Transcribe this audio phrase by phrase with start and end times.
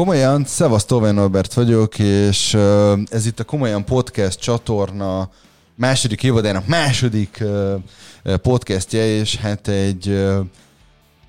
[0.00, 2.54] Komolyan, Szevasz, Tóvén Norbert vagyok, és
[3.10, 5.30] ez itt a Komolyan Podcast csatorna
[5.74, 7.44] második évadának második
[8.42, 10.08] podcastje, és hát egy,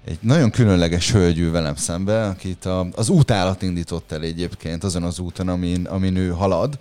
[0.06, 5.20] egy nagyon különleges hölgy ül velem szembe, akit az útállat indított el egyébként azon az
[5.20, 6.78] úton, amin, amin ő halad.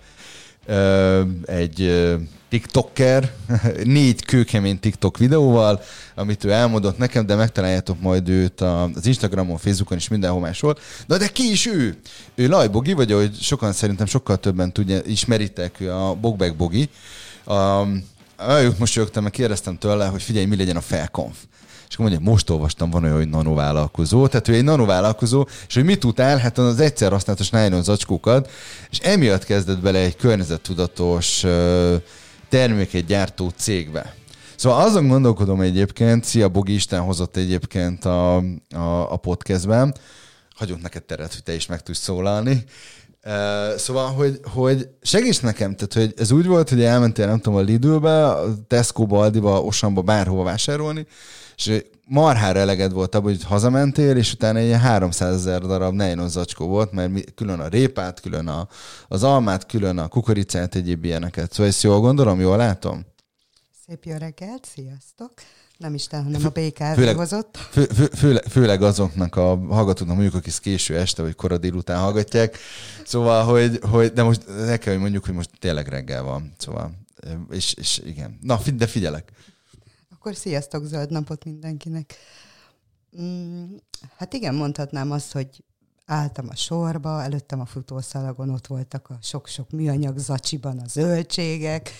[1.45, 2.09] Egy
[2.49, 3.33] TikToker,
[3.85, 5.83] négy kőkemény TikTok videóval,
[6.15, 10.79] amit ő elmondott nekem, de megtaláljátok majd őt az Instagramon, Facebookon és mindenhol máshol.
[11.07, 11.97] Na de ki is ő?
[12.35, 16.89] Ő Lajbogi, vagy ahogy sokan szerintem sokkal többen tudja, ismeritek, ő a Bogbek Bogi.
[17.47, 18.05] Um,
[18.79, 21.37] most jöttem, meg kérdeztem tőle, hogy figyelj, mi legyen a felkonf.
[21.91, 24.27] És akkor mondja, most olvastam, van olyan, hogy nanovállalkozó.
[24.27, 26.39] Tehát ő egy nanovállalkozó, és hogy mit el?
[26.39, 28.51] Hát az egyszer használatos nylon zacskókat,
[28.91, 31.45] és emiatt kezdett bele egy környezettudatos
[32.49, 34.15] terméket gyártó cégbe.
[34.57, 38.37] Szóval azon gondolkodom egyébként, szia Bogi, Isten hozott egyébként a,
[38.75, 39.95] a, a podcastben,
[40.55, 42.65] hagyunk neked teret, hogy te is meg tudsz szólalni.
[43.77, 47.63] Szóval, hogy, hogy segíts nekem, tehát hogy ez úgy volt, hogy elmentél, nem tudom, a
[47.63, 51.07] Lidlbe, Tesco-ba, Aldiba, Osamba, bárhova vásárolni,
[51.57, 56.67] és marhára eleged volt abban, hogy hazamentél, és utána egy 300 ezer darab nylon zacskó
[56.67, 58.69] volt, mert külön a répát, külön a,
[59.09, 61.53] az almát, külön a kukoricát, egyéb ilyeneket.
[61.53, 63.07] Szóval ezt jól gondolom, jól látom?
[63.87, 65.33] Szép jó reggelt, sziasztok!
[65.81, 67.57] Nem Isten, hanem a BKV főleg, hozott.
[67.57, 72.57] Fő, fő, főleg, főleg azoknak a hallgatóknak mondjuk, akik késő este vagy kora délután hallgatják.
[73.05, 76.53] Szóval, hogy, hogy de most el kell, hogy mondjuk, hogy most tényleg reggel van.
[76.59, 76.93] Szóval,
[77.51, 78.39] és, és igen.
[78.43, 79.33] Na, de figyelek.
[80.13, 82.15] Akkor sziasztok, zöld napot mindenkinek.
[83.21, 83.75] Mm,
[84.17, 85.65] hát igen, mondhatnám azt, hogy
[86.07, 91.91] álltam a sorba, előttem a futószalagon ott voltak a sok-sok műanyag zacsiban a zöldségek,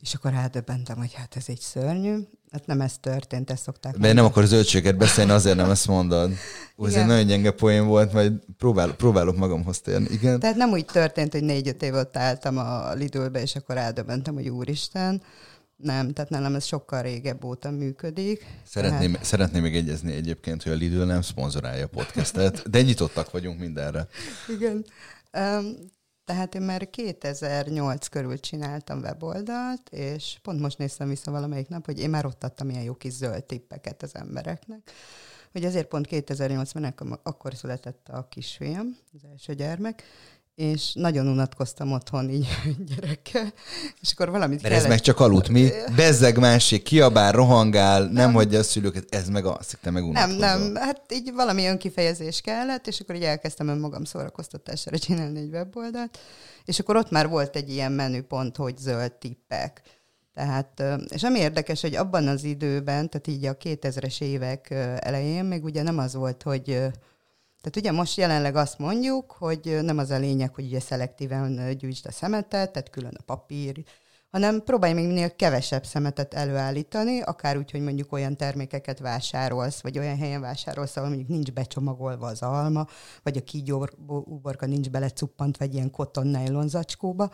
[0.00, 2.18] és akkor rádöbbentem, hogy hát ez egy szörnyű.
[2.52, 3.96] Hát nem ez történt, ezt szokták.
[3.96, 6.32] De nem akar zöldséget beszélni, azért nem ezt mondod.
[6.76, 10.06] Úgy ez egy nagyon gyenge poén volt, majd próbál, próbálok magamhoz térni.
[10.10, 10.40] Igen.
[10.40, 14.48] Tehát nem úgy történt, hogy négy-öt év ott álltam a Lidlbe, és akkor eldöbbentem, hogy
[14.48, 15.22] úristen,
[15.76, 18.46] nem, tehát nálam ez sokkal régebb óta működik.
[18.66, 19.26] Szeretném, tehát...
[19.26, 24.06] szeretném még egyezni egyébként, hogy a Lidl nem szponzorálja a podcastet, de nyitottak vagyunk mindenre.
[24.48, 24.84] Igen.
[25.32, 25.90] Um,
[26.24, 32.00] tehát én már 2008 körül csináltam weboldalt, és pont most néztem vissza valamelyik nap, hogy
[32.00, 34.90] én már ott adtam ilyen jó kis zöld tippeket az embereknek.
[35.52, 40.02] Hogy azért pont 2008-ban akkor született a kisfiam, az első gyermek,
[40.54, 42.48] és nagyon unatkoztam otthon így
[42.94, 43.52] gyerekkel,
[44.00, 44.82] és akkor valamit Mert kellett...
[44.82, 45.68] ez meg csak aludt, mi?
[45.96, 50.30] Bezzeg másik, kiabál, rohangál, nem, nem hagyja a szülőket, ez meg az, te meg Nem,
[50.30, 56.18] nem, hát így valami önkifejezés kellett, és akkor így elkezdtem önmagam szórakoztatására csinálni egy weboldalt,
[56.64, 59.82] és akkor ott már volt egy ilyen menüpont, hogy zöld tippek.
[60.34, 65.64] Tehát, és ami érdekes, hogy abban az időben, tehát így a 2000-es évek elején még
[65.64, 66.80] ugye nem az volt, hogy
[67.62, 72.06] tehát ugye most jelenleg azt mondjuk, hogy nem az a lényeg, hogy ugye szelektíven gyűjtsd
[72.06, 73.84] a szemetet, tehát külön a papír,
[74.30, 79.98] hanem próbálj még minél kevesebb szemetet előállítani, akár úgy, hogy mondjuk olyan termékeket vásárolsz, vagy
[79.98, 82.86] olyan helyen vásárolsz, ahol mondjuk nincs becsomagolva az alma,
[83.22, 87.30] vagy a kígyóuborka nincs belecuppant, vagy ilyen koton nylon zacskóba,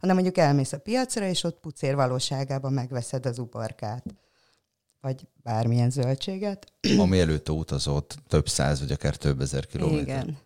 [0.00, 4.04] hanem mondjuk elmész a piacra, és ott pucér valóságában megveszed az uborkát
[5.02, 6.72] vagy bármilyen zöldséget.
[6.98, 10.04] Ami előtte utazott több száz, vagy akár több ezer kilométer.
[10.04, 10.36] Igen.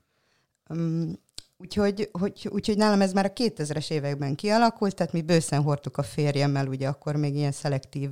[0.68, 1.18] Um,
[1.58, 6.02] úgyhogy, hogy, úgyhogy nálam ez már a 2000-es években kialakult, tehát mi bőszen hordtuk a
[6.02, 8.10] férjemmel, ugye akkor még ilyen szelektív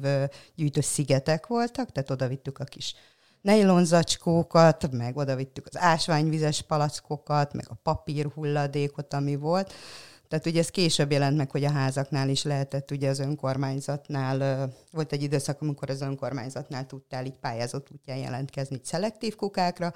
[0.54, 2.94] gyűjtő szigetek voltak, tehát oda vittük a kis
[3.40, 9.72] nejlonzacskókat, meg oda vittük az ásványvizes palackokat, meg a papír hulladékot, ami volt.
[10.28, 15.12] Tehát ugye ez később jelent meg, hogy a házaknál is lehetett, ugye az önkormányzatnál, volt
[15.12, 19.92] egy időszak, amikor az önkormányzatnál tudtál így pályázott útján jelentkezni szelektív kukákra,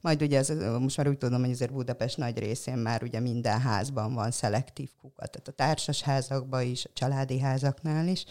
[0.00, 3.60] majd ugye ez, most már úgy tudom, hogy azért Budapest nagy részén már ugye minden
[3.60, 8.24] házban van szelektív kuka, tehát a társas házakban is, a családi házaknál is.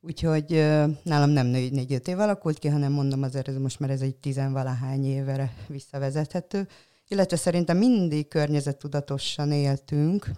[0.00, 0.50] Úgyhogy
[1.02, 5.04] nálam nem négy-öt év alakult ki, hanem mondom azért, ez most már ez egy tizenvalahány
[5.04, 6.68] évre visszavezethető.
[7.08, 10.30] Illetve szerintem mindig környezettudatosan éltünk,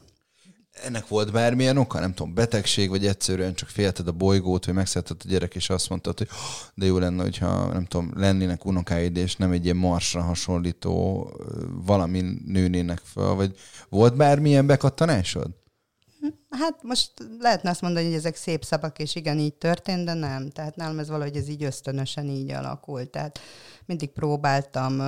[0.84, 5.22] ennek volt bármilyen oka, nem tudom, betegség, vagy egyszerűen csak félted a bolygót, vagy megszeretett
[5.24, 6.28] a gyerek, és azt mondtad, hogy
[6.74, 11.30] de jó lenne, hogyha nem tudom, lennének unokáid, és nem egy ilyen marsra hasonlító
[11.86, 13.54] valami nőnének fel, vagy
[13.88, 15.59] volt bármilyen bekattanásod?
[16.50, 20.50] Hát most lehetne azt mondani, hogy ezek szép szavak, és igen, így történt, de nem.
[20.50, 23.10] Tehát nálam ez valahogy ez így ösztönösen így alakult.
[23.10, 23.38] Tehát
[23.86, 25.00] mindig próbáltam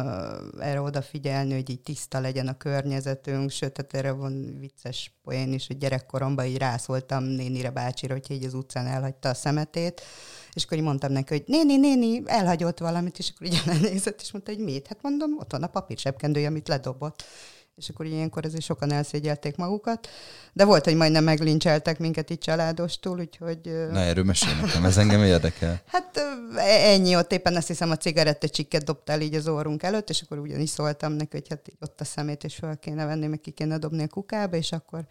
[0.61, 5.67] erre odafigyelni, hogy így tiszta legyen a környezetünk, sőt, tehát erre van vicces poén is,
[5.67, 10.03] hogy gyerekkoromban így rászóltam nénire, bácsira, hogy így az utcán elhagyta a szemetét,
[10.53, 14.33] és akkor így mondtam neki, hogy néni, néni, elhagyott valamit, és akkor így elnézett, és
[14.33, 14.87] mondta, hogy mit?
[14.87, 17.25] Hát mondom, ott van a papír zsebkendője, amit ledobott
[17.75, 20.09] és akkor ilyenkor azért sokan elszégyelték magukat.
[20.53, 23.61] De volt, hogy majdnem meglincseltek minket itt családostul, úgyhogy...
[23.91, 25.83] Na, erről mesélj nekem, ez engem érdekel.
[25.87, 26.21] Hát
[26.57, 30.71] ennyi, ott éppen azt hiszem a csikket dobtál így az orrunk előtt, és akkor ugyanis
[30.71, 34.03] szóltam neki, hogy hát ott a szemét, és fel kéne venni, meg ki kéne dobni
[34.03, 35.07] a kukába, és akkor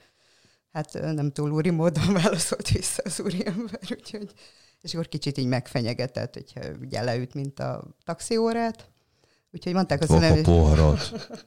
[0.72, 4.34] hát nem túl úri módon válaszolt vissza az úriember, úgyhogy
[4.82, 8.91] és akkor kicsit így megfenyegetett, hogyha ugye leüt, mint a taxiórát.
[9.54, 10.44] Úgyhogy mondták a szüleim,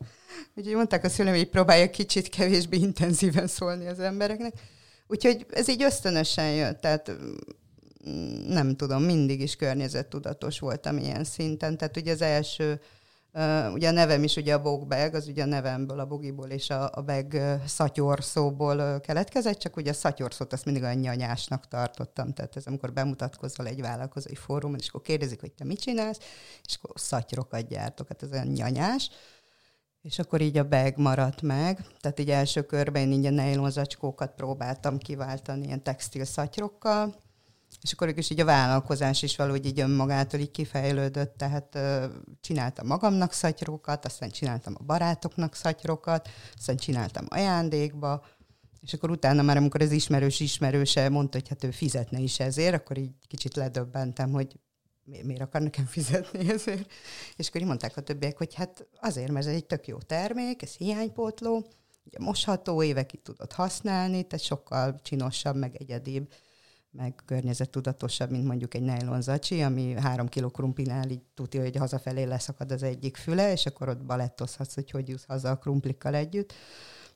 [0.57, 4.53] Úgyhogy mondták a szüleim, hogy próbálja kicsit kevésbé intenzíven szólni az embereknek.
[5.07, 7.11] Úgyhogy ez így ösztönösen jött, tehát
[8.09, 11.77] mm, nem tudom, mindig is környezettudatos voltam ilyen szinten.
[11.77, 12.81] Tehát ugye az első,
[13.35, 16.71] uh, ugye a nevem is ugye a bogbeg, az ugye a nevemből, a bogiból és
[16.71, 20.97] a, a beg szatyor szóból uh, keletkezett, csak ugye a szatyor szót azt mindig olyan
[20.97, 22.33] nyanyásnak tartottam.
[22.33, 26.19] Tehát ez amikor bemutatkozol egy vállalkozói fórumon, és akkor kérdezik, hogy te mit csinálsz,
[26.65, 29.11] és akkor szatyrokat gyártok, hát ez olyan nyanyás.
[30.03, 33.71] És akkor így a bag maradt meg, tehát így első körben én így a nylon
[33.71, 37.15] zacskókat próbáltam kiváltani ilyen textil szatyrokkal,
[37.85, 41.79] és akkor is így a vállalkozás is valahogy így önmagától így kifejlődött, tehát
[42.41, 48.25] csináltam magamnak szatyrokat, aztán csináltam a barátoknak szatyrokat, aztán csináltam ajándékba,
[48.81, 52.75] és akkor utána már, amikor az ismerős ismerőse mondta, hogy hát ő fizetne is ezért,
[52.75, 54.57] akkor így kicsit ledöbbentem, hogy
[55.05, 56.91] miért akar nekem fizetni ezért?
[57.37, 60.63] És akkor így mondták a többiek, hogy hát azért, mert ez egy tök jó termék,
[60.63, 61.67] ez hiánypótló,
[62.05, 66.33] ugye mosható, évekig tudod használni, tehát sokkal csinosabb, meg egyedibb,
[66.97, 72.23] meg környezettudatosabb, mint mondjuk egy nylon zacsi, ami három kiló krumplinál így tudja, hogy hazafelé
[72.23, 76.53] leszakad az egyik füle, és akkor ott balettozhatsz, hogy hogy jussz haza a krumplikkal együtt.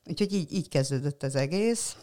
[0.05, 1.97] Úgyhogy így, így kezdődött az egész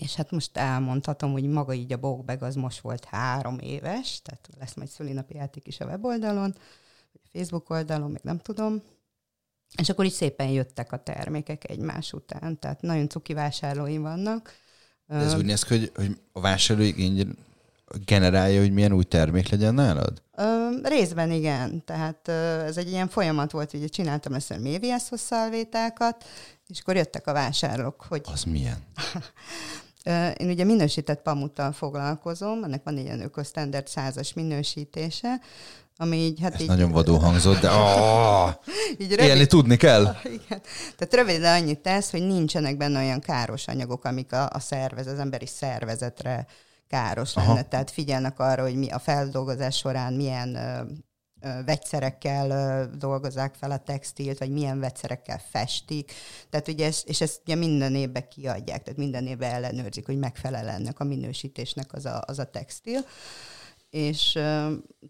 [0.00, 4.48] és hát most elmondhatom, hogy maga így a Bogbeg az most volt három éves, tehát
[4.58, 6.54] lesz majd szülinapi játék is a weboldalon,
[7.12, 8.82] a Facebook oldalon, még nem tudom.
[9.76, 14.52] És akkor így szépen jöttek a termékek egymás után, tehát nagyon cuki vásárlóim vannak.
[15.10, 17.36] De ez úgy néz ki, hogy, hogy a vásárló igény
[18.04, 20.22] generálja, hogy milyen új termék legyen nálad?
[20.36, 25.20] Ö, részben igen, tehát ö, ez egy ilyen folyamat volt, hogy csináltam ezt a méviászhoz
[25.20, 26.24] szalvétákat,
[26.66, 28.22] és akkor jöttek a vásárlók, hogy...
[28.24, 28.78] Az milyen?
[30.36, 35.40] Én ugye minősített pamuttal foglalkozom, ennek van egy ilyen ökosztenderd százas minősítése,
[36.00, 36.40] ami így...
[36.40, 38.48] Hát Ez így, nagyon vadó hangzott, de oh,
[39.02, 40.02] így rövid, élni tudni kell.
[40.38, 40.60] Igen.
[40.96, 45.18] Tehát röviden annyit tesz, hogy nincsenek benne olyan káros anyagok, amik a, a szervez, az
[45.18, 46.46] emberi szervezetre
[46.88, 47.46] káros Aha.
[47.46, 47.62] lenne.
[47.62, 50.58] Tehát figyelnek arra, hogy mi a feldolgozás során milyen
[51.64, 56.12] vegyszerekkel dolgozzák fel a textilt, vagy milyen vegyszerekkel festik.
[56.50, 60.68] Tehát ugye ez, és ezt ugye minden évben kiadják, tehát minden évben ellenőrzik, hogy megfelel
[60.68, 63.00] ennek a minősítésnek az a, az a textil.
[63.90, 64.32] És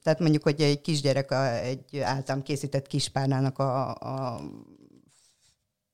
[0.02, 1.30] tehát mondjuk, hogy egy kisgyerek
[1.62, 4.40] egy általam készített kispárnának a, a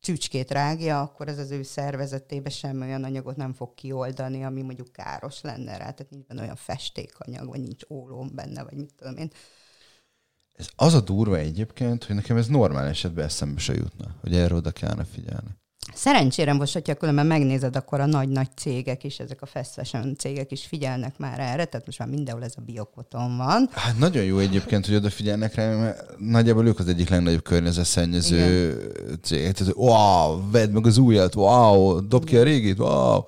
[0.00, 4.92] csücskét rágja, akkor ez az ő szervezetébe semmi olyan anyagot nem fog kioldani, ami mondjuk
[4.92, 9.16] káros lenne rá, tehát nincs benne olyan festékanyag, vagy nincs ólom benne, vagy mit tudom
[9.16, 9.30] én.
[10.52, 14.54] Ez az a durva egyébként, hogy nekem ez normál esetben eszembe se jutna, hogy erre
[14.54, 15.56] oda kellene figyelni.
[15.96, 20.52] Szerencsére most, hogyha különben megnézed, akkor a nagy-nagy cégek is, ezek a fast fashion cégek
[20.52, 23.68] is figyelnek már erre, tehát most már mindenhol ez a biokoton van.
[23.72, 28.76] Hát nagyon jó egyébként, hogy odafigyelnek rá, mert nagyjából ők az egyik legnagyobb környezetszennyező
[29.22, 29.52] cég.
[29.52, 33.24] Tehát, wow, vedd meg az újat, wow, dob ki a régit, wow.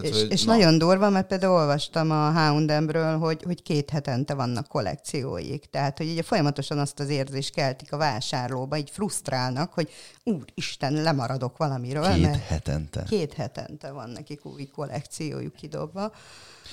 [0.00, 0.52] Tehát, és hogy, és na.
[0.52, 5.64] nagyon durva, mert például olvastam a H&M-ről, hogy, hogy két hetente vannak kollekcióik.
[5.70, 9.88] Tehát, hogy ugye folyamatosan azt az érzést keltik a vásárlóba, így frusztrálnak, hogy
[10.24, 12.12] úristen, lemaradok valamiről.
[12.12, 13.02] Két mert hetente.
[13.08, 16.12] Két hetente van nekik új kollekciójuk kidobva.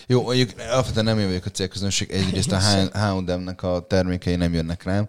[0.07, 2.11] Jó, mondjuk alapvetően nem jövök a célközönség.
[2.11, 2.59] Egyrészt a
[2.93, 5.07] H&M-nek a termékei nem jönnek rám,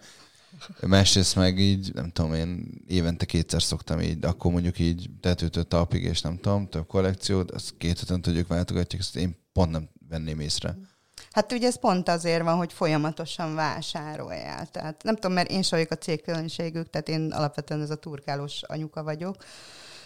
[0.80, 6.02] Másrészt meg így, nem tudom, én évente kétszer szoktam így, akkor mondjuk így tetőtől talpig,
[6.02, 10.40] és nem tudom, több kollekciót, azt két héten tudjuk váltogatják, ezt én pont nem venném
[10.40, 10.76] észre.
[11.30, 14.66] Hát ugye ez pont azért van, hogy folyamatosan vásároljál.
[14.66, 18.62] Tehát nem tudom, mert én sem vagyok a cégkülönbségük, tehát én alapvetően ez a turkálós
[18.62, 19.36] anyuka vagyok.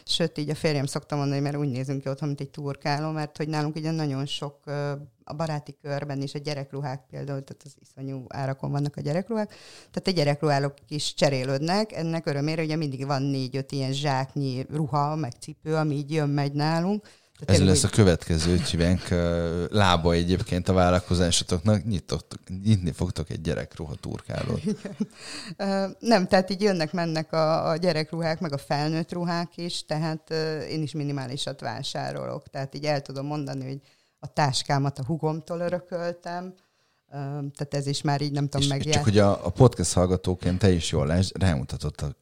[0.09, 3.37] Sőt, így a férjem szokta mondani, mert úgy nézünk ki otthon, mint egy turkáló, mert
[3.37, 4.67] hogy nálunk ugye nagyon sok
[5.25, 9.55] a baráti körben is a gyerekruhák például, tehát az iszonyú árakon vannak a gyerekruhák,
[9.91, 15.33] tehát a gyerekruhálók is cserélődnek, ennek örömére ugye mindig van négy-öt ilyen zsáknyi ruha, meg
[15.33, 17.09] cipő, ami így jön-megy nálunk,
[17.45, 19.09] Ez lesz a következő ötjüvenk
[19.71, 24.63] lába egyébként a vállalkozásotoknak, nyitott, nyitni fogtok egy gyerekruha turkálót.
[25.99, 30.31] Nem, tehát így jönnek-mennek a, a gyerekruhák, meg a felnőtt ruhák is, tehát
[30.71, 32.49] én is minimálisat vásárolok.
[32.49, 33.81] Tehát így el tudom mondani, hogy
[34.19, 36.55] a táskámat a hugomtól örököltem,
[37.11, 38.93] tehát ez is már így nem tudom megjelni.
[38.93, 42.17] Csak hogy a, a podcast hallgatóként te is jól lásd, rámutatott a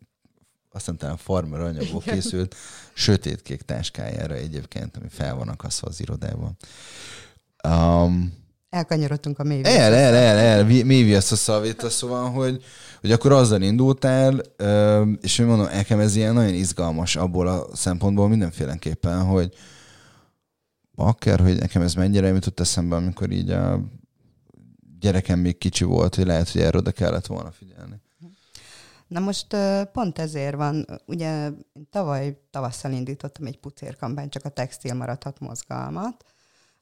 [0.75, 2.55] azt hiszem farmer anyagból készült
[2.93, 6.57] sötétkék táskájára egyébként, ami fel van akasztva az irodában.
[7.69, 8.33] Um,
[8.71, 9.75] Elkanyarodtunk a mélyviasz.
[9.75, 12.65] El, el, el, el, mélyviasz a szavéta, szóval, hogy,
[13.01, 14.41] hogy akkor azzal indultál,
[15.21, 19.55] és én mondom, nekem ez ilyen nagyon izgalmas abból a szempontból mindenféleképpen, hogy
[20.95, 23.81] bakker, hogy nekem ez mennyire jutott eszembe, amikor így a
[25.01, 28.03] gyerekem még kicsi volt, hogy lehet, hogy erre oda kellett volna figyelni.
[29.09, 29.57] Na most
[29.93, 31.51] pont ezért van, ugye
[31.91, 36.25] tavaly tavasszal indítottam egy pucérkampányt, csak a textil maradhat mozgalmat,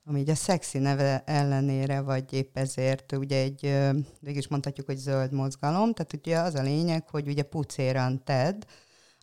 [0.05, 3.75] ami ugye a szexi neve ellenére, vagy épp ezért ugye egy,
[4.23, 8.63] is mondhatjuk, hogy zöld mozgalom, tehát ugye az a lényeg, hogy ugye pucéran tedd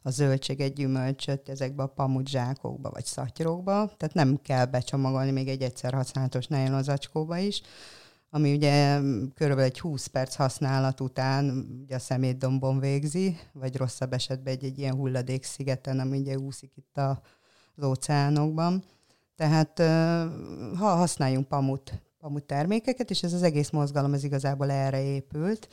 [0.02, 5.94] a zöldséget, gyümölcsöt ezekbe a pamutzsákokba, vagy szatyrokba, tehát nem kell becsomagolni még egy egyszer
[5.94, 7.62] használatos nejlozacskóba is,
[8.30, 9.00] ami ugye
[9.34, 14.78] körülbelül egy 20 perc használat után ugye a szemétdombon végzi, vagy rosszabb esetben egy, egy
[14.78, 17.22] ilyen hulladékszigeten, ami ugye úszik itt a,
[17.76, 18.84] az óceánokban.
[19.36, 19.80] Tehát
[20.78, 25.68] ha használjunk pamut, pamut termékeket, és ez az egész mozgalom ez igazából erre épült,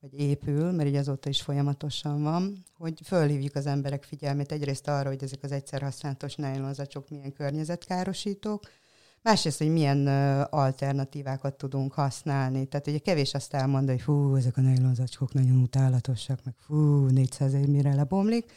[0.00, 5.08] vagy épül, mert ugye azóta is folyamatosan van, hogy fölhívjuk az emberek figyelmét egyrészt arra,
[5.08, 8.62] hogy ezek az egyszer használatos nejlonzacsok milyen környezetkárosítók,
[9.22, 10.06] Másrészt, hogy milyen
[10.50, 12.66] alternatívákat tudunk használni.
[12.66, 17.54] Tehát ugye kevés azt elmondani, hogy fú, ezek a nejlonzacskók nagyon utálatosak, meg fú, 400
[17.54, 18.52] év mire lebomlik,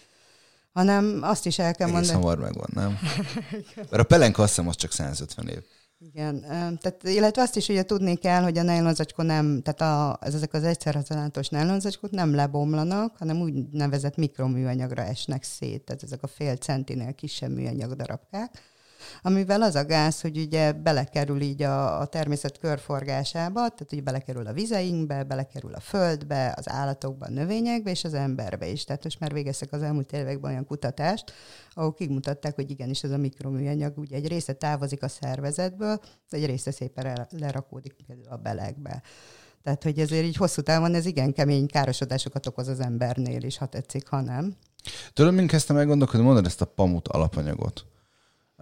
[0.71, 2.23] hanem azt is el kell Egész mondani.
[2.23, 2.97] hamar megvan, nem?
[3.89, 5.63] Mert a pelenka azt hiszem, az csak 150 év.
[5.99, 6.41] Igen,
[6.81, 10.53] tehát, illetve azt is ugye tudni kell, hogy a nejlonzacskó nem, tehát a, ez, ezek
[10.53, 16.55] az egyszerhasználatos nejlonzacskók nem lebomlanak, hanem úgy nevezett mikroműanyagra esnek szét, tehát ezek a fél
[16.55, 18.72] centinél kisebb műanyag darabkák
[19.21, 24.47] amivel az a gáz, hogy ugye belekerül így a, a természet körforgásába, tehát hogy belekerül
[24.47, 28.83] a vizeinkbe, belekerül a földbe, az állatokba, a növényekbe és az emberbe is.
[28.83, 31.33] Tehát most már végeztek az elmúlt években olyan kutatást,
[31.69, 36.71] ahol kimutatták, hogy igenis ez a mikroműanyag ugye egy része távozik a szervezetből, egy része
[36.71, 39.01] szépen lerakódik például a belegbe.
[39.63, 43.65] Tehát, hogy ezért így hosszú távon ez igen kemény károsodásokat okoz az embernél is, ha
[43.65, 44.55] tetszik, ha nem.
[45.13, 47.85] Tudod, mint kezdtem elgondolkodni, mondod ezt a pamut alapanyagot.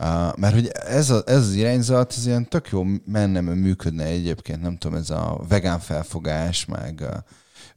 [0.02, 4.62] Uh, mert hogy ez, a, ez az irányzat, ez ilyen tök jó menne, működne egyébként,
[4.62, 7.04] nem tudom, ez a vegán felfogás, meg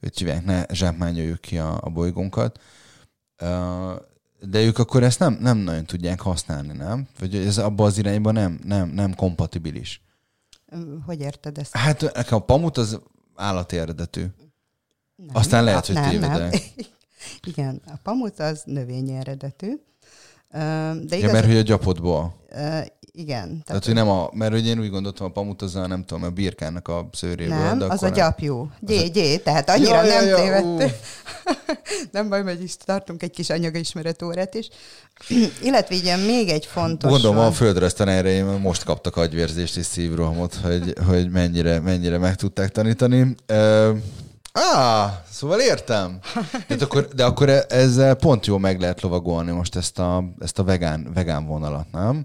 [0.00, 2.60] hogy hívják, ne zsákmányoljuk ki a, a bolygónkat.
[3.40, 3.92] Uh,
[4.40, 7.08] de ők akkor ezt nem, nem nagyon tudják használni, nem?
[7.18, 10.02] Vagy ez abban az irányban nem, nem, nem kompatibilis.
[11.06, 11.76] Hogy érted ezt?
[11.76, 13.00] Hát nekem a pamut az
[13.34, 14.24] állati eredetű.
[15.16, 16.50] Nem, Aztán lehet, hogy nem, tévedek.
[16.50, 16.60] Nem.
[17.54, 19.74] Igen, a pamut az növényi eredetű.
[20.54, 22.34] De igaz, ja, mert hogy a gyapotból.
[23.16, 23.48] Igen.
[23.48, 26.04] Tehát, tehát, hogy nem a, mert hogy én úgy gondoltam, a pamut az a, nem
[26.04, 27.58] tudom, a birkának a szőréből.
[27.58, 28.70] Nem, de az a gyapjú.
[28.80, 30.92] Gyé, gyé, tehát annyira ja, nem ja, tévedtünk.
[32.12, 34.68] nem baj, hogy is tartunk egy kis anyagaismeretórát is.
[35.62, 37.10] Illetve így még egy fontos...
[37.10, 42.70] Gondolom, a földre erre most kaptak agyvérzést és szívrohamot, hogy, hogy mennyire, mennyire meg tudták
[42.70, 43.34] tanítani.
[44.58, 46.18] Ah, szóval értem.
[46.68, 50.58] De akkor, de akkor e- ezzel pont jó meg lehet lovagolni most ezt a, ezt
[50.58, 52.24] a vegán, vegán vonalat, nem?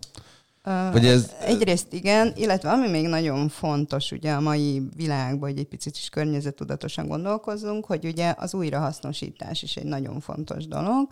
[0.91, 1.31] Vagy ez...
[1.41, 6.09] Egyrészt igen, illetve ami még nagyon fontos ugye a mai világban, hogy egy picit is
[6.09, 11.07] környezetudatosan gondolkozzunk, hogy ugye az újrahasznosítás is egy nagyon fontos dolog.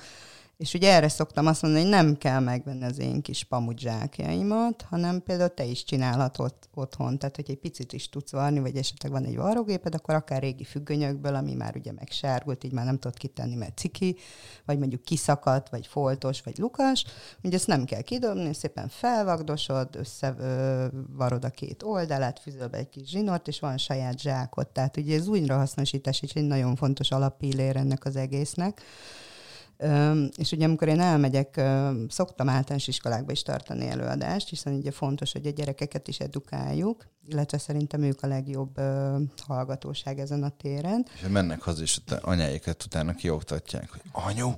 [0.57, 5.23] És ugye erre szoktam azt mondani, hogy nem kell megvenni az én kis pamudzsákjaimat, hanem
[5.23, 7.19] például te is csinálhatod otthon.
[7.19, 10.63] Tehát, hogy egy picit is tudsz varni, vagy esetleg van egy varrógéped, akkor akár régi
[10.63, 14.15] függönyökből, ami már ugye megsárgult, így már nem tudod kitenni, mert ciki,
[14.65, 17.05] vagy mondjuk kiszakadt, vagy foltos, vagy lukas.
[17.43, 23.09] Ugye ezt nem kell kidobni, szépen felvagdosod, összevarod a két oldalát, fűzöl be egy kis
[23.09, 24.67] zsinort, és van saját zsákot.
[24.67, 28.81] Tehát ugye ez újrahasznosítás is egy nagyon fontos alapillér ennek az egésznek.
[30.35, 31.61] És ugye amikor én elmegyek,
[32.09, 37.57] szoktam általános iskolákba is tartani előadást, hiszen ugye fontos, hogy a gyerekeket is edukáljuk, illetve
[37.57, 38.79] szerintem ők a legjobb
[39.41, 41.05] hallgatóság ezen a téren.
[41.13, 44.51] És mennek haza, és anyáikat utána kioktatják, hogy anyu,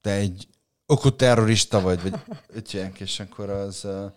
[0.00, 0.48] te egy
[0.86, 2.20] okut terrorista vagy, vagy
[2.58, 4.14] ötjánk, és akkor az a,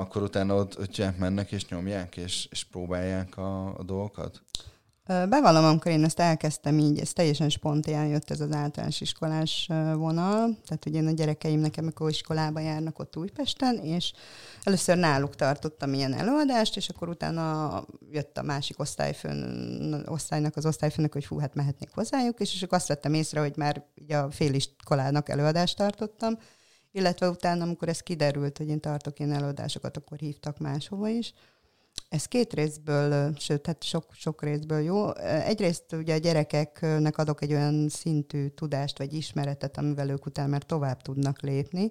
[0.00, 4.42] akkor utána ott ötjánk mennek, és nyomják, és, és próbálják a, a dolgokat?
[5.06, 10.58] Bevallom, amikor én ezt elkezdtem így, ez teljesen spontán jött ez az általános iskolás vonal,
[10.66, 14.12] tehát hogy én a gyerekeim nekem, amikor iskolába járnak ott Újpesten, és
[14.62, 21.12] először náluk tartottam ilyen előadást, és akkor utána jött a másik osztályfőn, osztálynak az osztályfőnök,
[21.12, 24.30] hogy fú, hát mehetnék hozzájuk, és, és akkor azt vettem észre, hogy már ugye a
[24.30, 26.38] féliskolának előadást tartottam,
[26.92, 31.32] illetve utána, amikor ez kiderült, hogy én tartok ilyen előadásokat, akkor hívtak máshova is,
[32.08, 35.14] ez két részből, sőt, hát sok, sok részből jó.
[35.24, 40.62] Egyrészt ugye a gyerekeknek adok egy olyan szintű tudást vagy ismeretet, amivel ők után már
[40.62, 41.90] tovább tudnak lépni.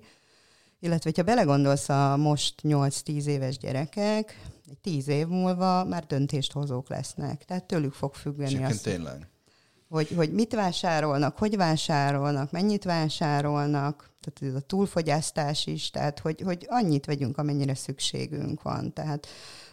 [0.80, 6.90] Illetve, ha belegondolsz a most 8-10 éves gyerekek, egy 10 év múlva már döntést hozók
[6.90, 7.46] lesznek.
[7.46, 8.82] Tehát tőlük fog függeni az.
[8.82, 9.28] tényleg.
[9.90, 16.42] Hogy, hogy mit vásárolnak, hogy vásárolnak, mennyit vásárolnak, tehát ez a túlfogyasztás is, tehát hogy,
[16.42, 18.94] hogy annyit vegyünk, amennyire szükségünk van.
[18.94, 19.28] Tehát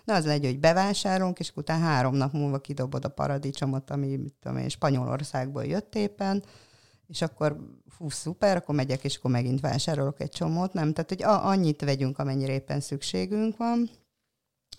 [0.04, 4.58] de az legyen, hogy bevásárolunk, és utána három nap múlva kidobod a paradicsomot, ami tudom
[4.58, 6.42] én, Spanyolországból jött éppen,
[7.08, 7.56] és akkor
[7.88, 10.92] fú, szuper, akkor megyek, és akkor megint vásárolok egy csomót, nem?
[10.92, 13.90] Tehát, hogy a, annyit vegyünk, amennyire éppen szükségünk van,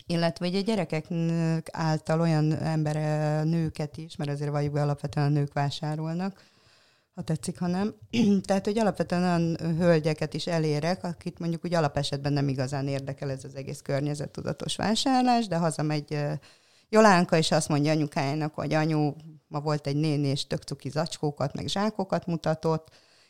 [0.05, 1.07] illetve a gyerekek
[1.71, 2.95] által olyan ember,
[3.45, 6.43] nőket is, mert azért valljuk alapvetően a nők vásárolnak,
[7.15, 7.95] ha tetszik, ha nem.
[8.47, 13.43] Tehát, hogy alapvetően olyan hölgyeket is elérek, akit mondjuk úgy alapesetben nem igazán érdekel ez
[13.43, 16.17] az egész környezettudatos vásárlás, de hazamegy
[16.89, 19.13] Jolánka, és azt mondja anyukájának, hogy anyu,
[19.47, 22.87] ma volt egy néni, és tök cuki zacskókat, meg zsákokat mutatott,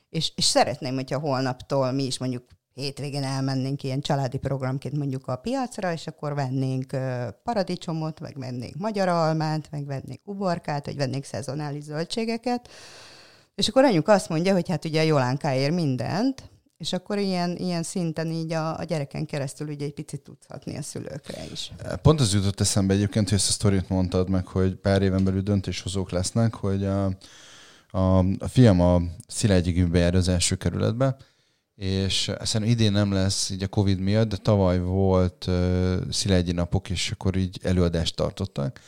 [0.10, 5.36] és, és szeretném, hogyha holnaptól mi is mondjuk hétvégén elmennénk ilyen családi programként mondjuk a
[5.36, 6.98] piacra, és akkor vennénk
[7.44, 12.70] paradicsomot, meg vennénk magyar almát, meg vennénk uborkát, vagy vennénk szezonális zöldségeket,
[13.56, 17.56] és akkor anyuk azt mondja, hogy hát ugye a Jolánka ér mindent, és akkor ilyen,
[17.56, 21.72] ilyen szinten így a, a gyereken keresztül ugye egy picit tudhatni a szülőkre is.
[22.02, 25.42] Pont az jutott eszembe egyébként, hogy ezt a sztorit mondtad meg, hogy pár éven belül
[25.42, 27.06] döntéshozók lesznek, hogy a,
[27.90, 31.16] a, a fiam a Szilágyi Gimbe jár az első kerületbe,
[31.76, 36.90] és szerintem idén nem lesz így a Covid miatt, de tavaly volt uh, Szilágyi napok,
[36.90, 38.80] és akkor így előadást tartottak,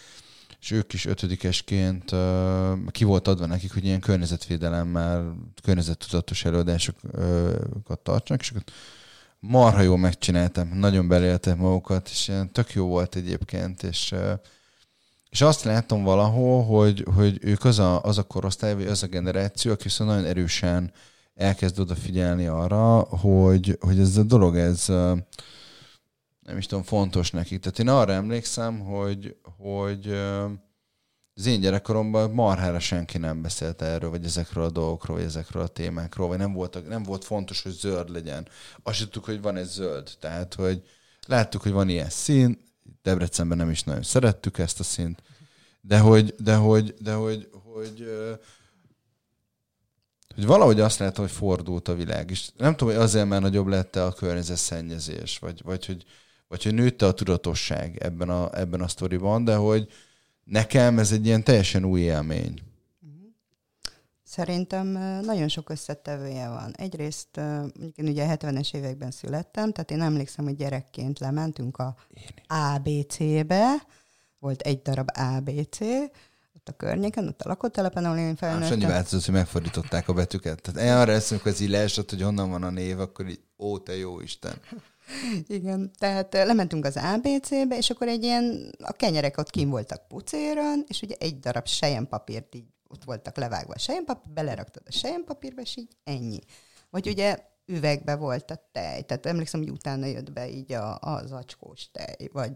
[0.60, 8.42] és ők is ötödikesként uh, ki volt adva nekik, hogy ilyen környezetvédelemmel, környezettudatos előadásokat tartsanak,
[8.42, 8.64] és akkor
[9.40, 14.15] marha jól megcsináltam, nagyon beléltem magukat, és ilyen tök jó volt egyébként, és,
[15.30, 19.08] és azt látom valahol, hogy, hogy ők az a, az a korosztály, vagy az a
[19.08, 20.91] generáció, aki viszont nagyon erősen
[21.36, 24.89] elkezd odafigyelni arra, hogy, hogy ez a dolog, ez
[26.45, 27.60] nem is tudom, fontos nekik.
[27.60, 30.12] Tehát én arra emlékszem, hogy, hogy
[31.34, 35.67] az én gyerekkoromban marhára senki nem beszélt erről, vagy ezekről a dolgokról, vagy ezekről a
[35.67, 38.47] témákról, vagy nem volt, nem volt fontos, hogy zöld legyen.
[38.84, 40.12] Azt tudtuk, hogy van egy zöld.
[40.19, 40.84] Tehát, hogy
[41.27, 42.63] láttuk, hogy van ilyen szín,
[43.01, 45.21] Debrecenben nem is nagyon szerettük ezt a színt,
[45.81, 48.05] de hogy, de hogy, de hogy, hogy,
[50.36, 52.29] hogy valahogy azt lehet, hogy fordult a világ.
[52.29, 56.05] És nem tudom, hogy azért, mert nagyobb lett a környezetszennyezés, vagy, vagy hogy
[56.56, 59.88] vagy hogy nőtte a tudatosság ebben a, ebben a sztoriban, de hogy
[60.44, 62.62] nekem ez egy ilyen teljesen új élmény.
[64.24, 64.88] Szerintem
[65.22, 66.74] nagyon sok összetevője van.
[66.78, 67.38] Egyrészt,
[67.96, 71.96] én ugye 70-es években születtem, tehát én emlékszem, hogy gyerekként lementünk a
[72.48, 73.86] ABC-be,
[74.39, 75.80] volt egy darab ABC,
[76.56, 78.72] ott a környéken, ott a lakótelepen, ahol én felnőttem.
[78.72, 80.62] Annyi változott, hogy megfordították a betűket.
[80.62, 83.80] Tehát arra eszünk, hogy az így leesett, hogy honnan van a név, akkor így, ó,
[83.80, 84.54] te jó Isten.
[85.48, 90.84] Igen, tehát lementünk az ABC-be, és akkor egy ilyen, a kenyerek ott kim voltak pucéron,
[90.88, 95.78] és ugye egy darab sejempapírt így ott voltak levágva a sejempapír, beleraktad a sejempapírba, és
[95.78, 96.39] így ennyi.
[96.89, 101.32] Vagy ugye üvegbe volt a tej, tehát emlékszem, hogy utána jött be így a, az
[101.32, 102.52] acskós tej, vagy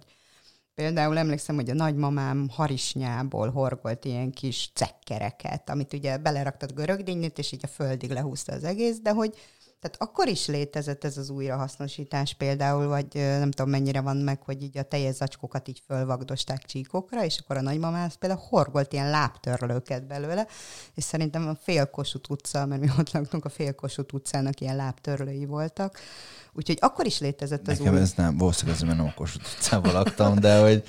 [0.79, 7.51] Például emlékszem, hogy a nagymamám harisnyából horgolt ilyen kis cekkereket, amit ugye beleraktad görögdínyét, és
[7.51, 9.35] így a földig lehúzta az egész, de hogy
[9.81, 14.63] tehát akkor is létezett ez az újrahasznosítás például, vagy nem tudom mennyire van meg, hogy
[14.63, 20.07] így a teljes zacskókat így fölvagdosták csíkokra, és akkor a nagymamám például horgolt ilyen lábtörlőket
[20.07, 20.47] belőle,
[20.93, 25.99] és szerintem a Félkosut utca, mert mi ott laktunk, a Félkosut utcának ilyen lábtörlői voltak,
[26.53, 27.99] úgyhogy akkor is létezett az Nekem új...
[27.99, 30.83] ez nem, valószínűleg nem a Kossuth utcában laktam, de hogy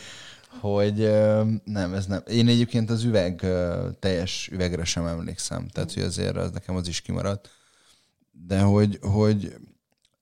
[0.61, 0.97] hogy
[1.65, 2.23] nem, ez nem.
[2.27, 3.47] Én egyébként az üveg,
[3.99, 7.51] teljes üvegre sem emlékszem, tehát hogy azért az nekem az is kimaradt
[8.47, 9.57] de hogy, hogy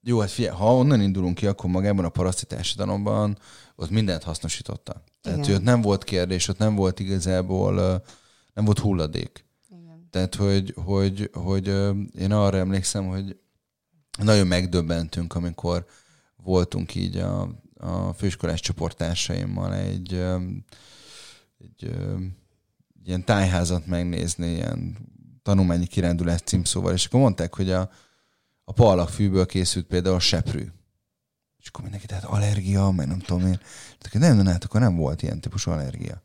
[0.03, 3.39] jó, hát figyelj, ha onnan indulunk ki, akkor magában a paraszti társadalomban
[3.77, 5.05] ott mindent hasznosította.
[5.21, 8.03] Tehát, hogy ott nem volt kérdés, ott nem volt igazából,
[8.55, 9.45] nem volt hulladék.
[9.69, 10.09] Igen.
[10.11, 11.67] Tehát, hogy, hogy, hogy
[12.19, 13.37] én arra emlékszem, hogy
[14.23, 15.87] nagyon megdöbbentünk, amikor
[16.37, 20.25] voltunk így a, a főiskolás csoporttársaimmal egy,
[21.59, 21.97] egy
[23.05, 24.97] ilyen tájházat megnézni, ilyen
[25.43, 27.91] tanulmányi kirándulás címszóval, és akkor mondták, hogy a,
[28.69, 30.67] a pallakfűből készült például a seprű.
[31.59, 33.61] És akkor mindenki, tehát allergia, meg nem tudom én.
[34.13, 36.23] Nem, nem, hát akkor nem volt ilyen típusú allergia.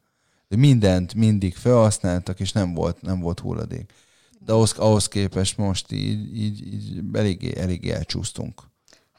[0.47, 3.93] De mindent mindig felhasználtak, és nem volt, nem volt hulladék.
[4.39, 8.62] De ahhoz, ahhoz képest most így, így, így eléggé, eléggé elcsúsztunk.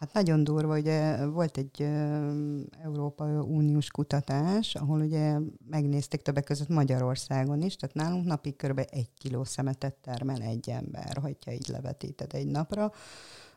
[0.04, 5.38] Hát nagyon durva, ugye volt egy uh, Európa Uniós kutatás, ahol ugye
[5.70, 8.78] megnézték többek között Magyarországon is, tehát nálunk napi kb.
[8.90, 12.92] egy kiló szemetet termel egy ember, hogyha így levetíted egy napra,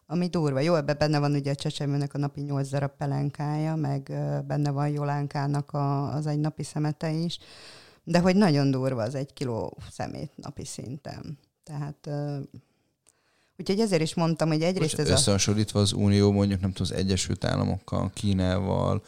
[0.06, 0.60] ami durva.
[0.60, 4.02] Jó, ebben benne van ugye a csecsemőnek a napi 8 darab pelenkája, meg
[4.48, 7.40] benne van Jolánkának a, az egy napi szemete is,
[8.04, 11.40] de hogy nagyon durva az egy kiló szemét napi szinten.
[11.64, 12.10] Tehát
[13.58, 17.46] Úgyhogy ezért is mondtam, hogy egyrészt ez Összehasonlítva az Unió mondjuk nem tudom, az Egyesült
[17.46, 19.02] Államokkal, Kínával,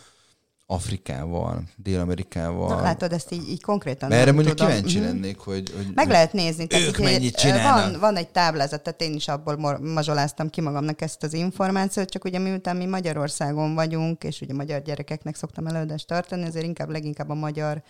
[0.72, 2.76] Afrikával, Dél-Amerikával.
[2.76, 4.72] Na, látod, ezt így, így konkrétan Mert erre mondjuk tudom.
[4.72, 5.08] kíváncsi mhm.
[5.08, 6.68] lennék, hogy, hogy Meg lehet nézni.
[6.68, 7.92] Tehát ők tehát, mennyit csinálnak.
[7.92, 12.26] Van, van egy táblázat, tehát én is abból mazsoláztam ki magamnak ezt az információt, csak
[12.26, 17.30] ugye miután mi Magyarországon vagyunk, és ugye magyar gyerekeknek szoktam előadást tartani, ezért inkább leginkább
[17.30, 17.84] a magyar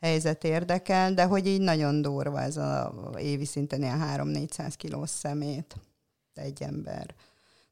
[0.00, 5.76] helyzet érdekel, de hogy így nagyon durva ez a évi szinten ilyen 3-400 kilós szemét
[6.40, 7.14] egy ember.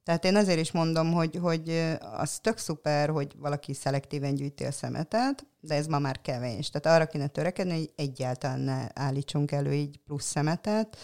[0.09, 4.72] Tehát én azért is mondom, hogy, hogy az tök szuper, hogy valaki szelektíven gyűjti a
[4.72, 6.70] szemetet, de ez ma már kevés.
[6.70, 10.96] Tehát arra kéne törekedni, hogy egyáltalán ne állítsunk elő így plusz szemetet,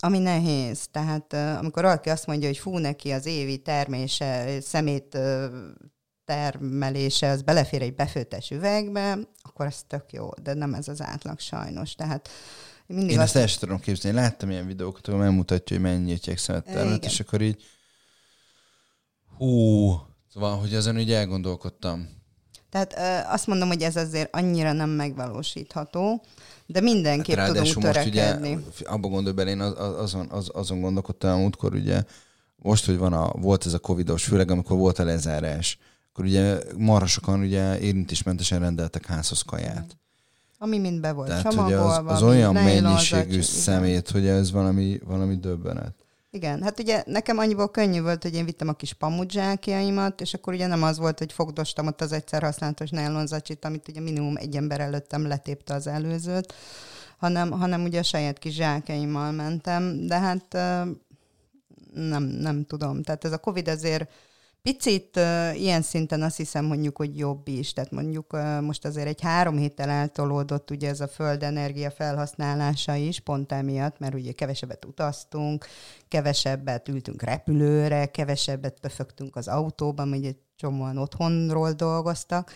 [0.00, 0.86] ami nehéz.
[0.90, 5.18] Tehát amikor valaki azt mondja, hogy fú, neki az évi termése, szemét
[6.24, 11.38] termelése, az belefér egy befőttes üvegbe, akkor az tök jó, de nem ez az átlag
[11.38, 11.94] sajnos.
[11.94, 12.28] Tehát
[12.86, 14.18] mindig Én azt el tudom képzelni.
[14.18, 17.62] Láttam ilyen videókat, ahol megmutatja, hogy mennyi étjegszemet termelt, és akkor így
[19.36, 19.92] hú,
[20.32, 22.08] szóval, hogy azon így elgondolkodtam.
[22.70, 26.24] Tehát ö, azt mondom, hogy ez azért annyira nem megvalósítható,
[26.66, 28.54] de mindenképp hát tudunk törekedni.
[28.54, 32.02] Most ugye, abba gondolj bele, én az, azon, az, azon gondolkodtam útkor, ugye,
[32.56, 35.78] most, hogy van a, volt ez a covidos, főleg amikor volt a lezárás,
[36.12, 39.96] akkor ugye marha sokan ugye érintésmentesen rendeltek házhoz kaját.
[40.58, 45.36] Ami mind be volt Tehát, hogy az, az olyan mennyiségű szemét, hogy ez valami, valami
[45.36, 45.94] döbbenet.
[46.30, 50.52] Igen, hát ugye nekem annyiból könnyű volt, hogy én vittem a kis pamudzsákjaimat, és akkor
[50.52, 54.56] ugye nem az volt, hogy fogdostam ott az egyszer használatos nylonzacsit, amit ugye minimum egy
[54.56, 56.54] ember előttem letépte az előzőt,
[57.18, 60.52] hanem, hanem ugye a saját kis zsákjaimmal mentem, de hát
[61.94, 63.02] nem, nem tudom.
[63.02, 64.10] Tehát ez a Covid azért
[64.66, 67.72] Picit uh, ilyen szinten azt hiszem mondjuk, hogy jobb is.
[67.72, 73.20] Tehát mondjuk uh, most azért egy három héttel eltolódott ugye ez a földenergia felhasználása is,
[73.20, 75.66] pont emiatt, mert ugye kevesebbet utaztunk,
[76.08, 82.52] kevesebbet ültünk repülőre, kevesebbet pöfögtünk az autóban, ugye csomóan otthonról dolgoztak.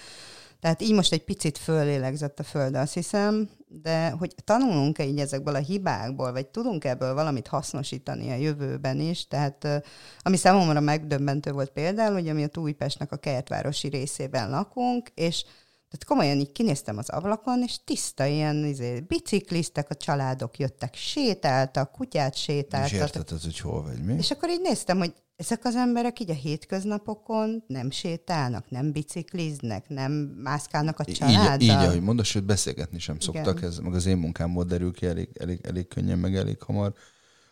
[0.61, 5.55] Tehát így most egy picit fölélegzett a föld, azt hiszem, de hogy tanulunk-e így ezekből
[5.55, 9.85] a hibákból, vagy tudunk ebből valamit hasznosítani a jövőben is, tehát
[10.18, 15.44] ami számomra megdöbbentő volt például, hogy ami a Újpestnek a kertvárosi részében lakunk, és
[15.90, 21.92] tehát komolyan így kinéztem az ablakon, és tiszta ilyen izé, bicikliztek, a családok jöttek, sétáltak,
[21.92, 22.90] kutyát sétáltak.
[22.90, 24.14] És érted, hogy hol vagy mi?
[24.14, 29.88] És akkor így néztem, hogy ezek az emberek így a hétköznapokon nem sétálnak, nem bicikliznek,
[29.88, 31.55] nem mászkálnak a családdal.
[31.55, 33.70] Így, így ahogy mondod, sőt beszélgetni sem szoktak, Igen.
[33.70, 36.92] ez meg az én munkámból derül ki elég, elég, elég könnyen, meg elég hamar.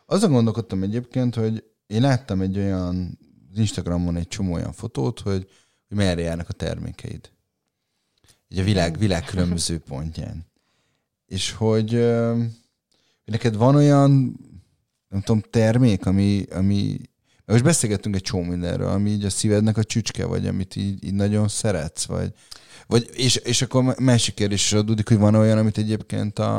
[0.06, 3.18] Azon gondolkodtam egyébként, hogy én láttam egy olyan,
[3.52, 5.48] az Instagramon egy csomó olyan fotót, hogy,
[5.88, 7.30] hogy merre járnak a termékeid.
[8.48, 10.46] Így a világ, világ különböző pontján.
[11.26, 14.10] És hogy, hogy neked van olyan,
[15.08, 17.00] nem tudom, termék, ami, ami
[17.44, 21.14] most beszélgettünk egy csomó mindenről, ami így a szívednek a csücske, vagy amit így, így
[21.14, 22.32] nagyon szeretsz, vagy,
[22.86, 26.58] vagy és, és akkor másik kérdés is adódik, hogy van olyan, amit egyébként a,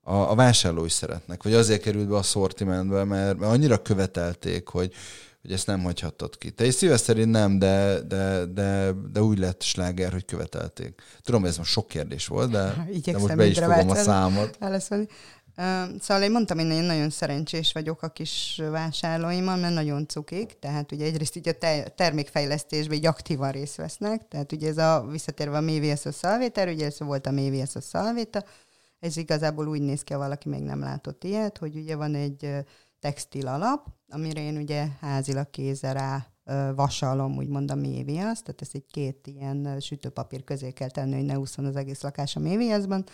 [0.00, 4.92] a, a vásárlói szeretnek, vagy azért került be a szortimentbe, mert, mert annyira követelték, hogy,
[5.48, 6.50] hogy ezt nem hagyhattad ki.
[6.50, 11.02] Te is szíves szerint nem, de, de, de, de úgy lett sláger, hogy követelték.
[11.22, 14.56] Tudom, ez most sok kérdés volt, de, de most be is fogom a számot.
[14.58, 15.06] Válaszolni.
[16.00, 20.92] Szóval én mondtam, hogy én nagyon szerencsés vagyok a kis vásárlóimmal, mert nagyon cukik, tehát
[20.92, 21.58] ugye egyrészt így a
[21.94, 26.98] termékfejlesztésben így aktívan részt vesznek, tehát ugye ez a visszatérve a mévieszos szalvéter, ugye ez
[26.98, 28.44] volt a mévieszos szalvéta,
[29.00, 32.64] ez igazából úgy néz ki, ha valaki még nem látott ilyet, hogy ugye van egy
[33.00, 36.26] textil alap, amire én ugye házilag kézzel rá
[36.74, 41.38] vasalom, úgymond a méviasz, tehát ezt egy két ilyen sütőpapír közé kell tenni, hogy ne
[41.38, 43.04] úszon az egész lakás a méviaszban,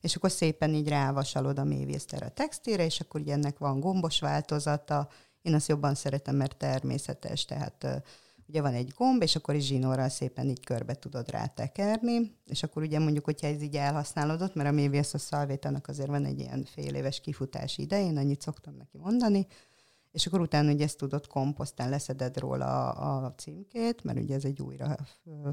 [0.00, 3.80] és akkor szépen így rávasalod a mévészt erre a textilre, és akkor ugye ennek van
[3.80, 5.08] gombos változata,
[5.42, 8.02] én azt jobban szeretem, mert természetes, tehát
[8.48, 12.82] ugye van egy gomb, és akkor is zsinórral szépen így körbe tudod rátekerni, és akkor
[12.82, 16.64] ugye mondjuk, hogyha ez így elhasználódott, mert a méviasz a szalvétának azért van egy ilyen
[16.64, 19.46] fél éves kifutási ideje, én annyit szoktam neki mondani,
[20.14, 24.44] és akkor utána ugye ezt tudod komposztán, leszeded róla a, a címkét, mert ugye ez
[24.44, 24.96] egy újra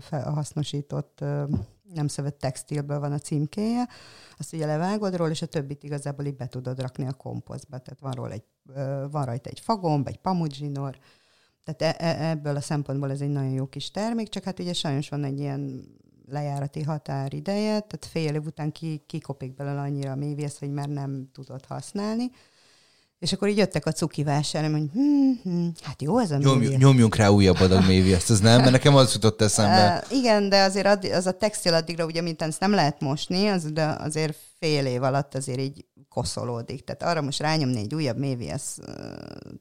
[0.10, 1.20] hasznosított,
[1.94, 3.88] nem szövet textilből van a címkéje,
[4.38, 7.78] azt ugye levágod róla, és a többit igazából így be tudod rakni a komposztba.
[7.78, 8.44] Tehát van, róla egy,
[9.12, 10.98] van rajta egy fagomb, egy pamudzsinor,
[11.72, 14.74] tehát e, e, ebből a szempontból ez egy nagyon jó kis termék, csak hát ugye
[14.74, 15.84] sajnos van egy ilyen
[16.32, 21.30] lejárati határideje, tehát fél év után ki, kikopik belőle annyira a mévész, hogy már nem
[21.34, 22.32] tudod használni.
[23.20, 26.60] És akkor így jöttek a cuki vásárlók, hogy hm, hm, hát jó ez a Nyom,
[26.60, 28.60] Nyomjunk rá újabb adag ezt az nem?
[28.60, 30.04] Mert nekem az jutott eszembe.
[30.12, 33.48] Uh, igen, de azért addig, az a textil addigra, ugye, mint ezt nem lehet mosni,
[33.48, 36.84] az, de azért fél év alatt azért így koszolódik.
[36.84, 38.78] Tehát arra most rányomni egy újabb méviesz,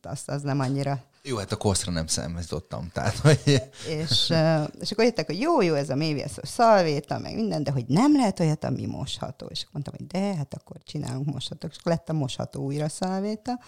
[0.03, 2.91] az, az nem annyira jó, hát a koszra nem számítottam.
[2.93, 3.63] Tehát, hogy...
[3.89, 4.33] és,
[4.81, 8.17] és akkor jöttek, hogy jó, jó, ez a mévieszos szalvéta, meg minden, de hogy nem
[8.17, 9.47] lehet olyat, ami mosható.
[9.47, 11.67] És mondtam, hogy de, hát akkor csinálunk mosható.
[11.71, 13.59] És akkor lett a mosható újra szalvéta.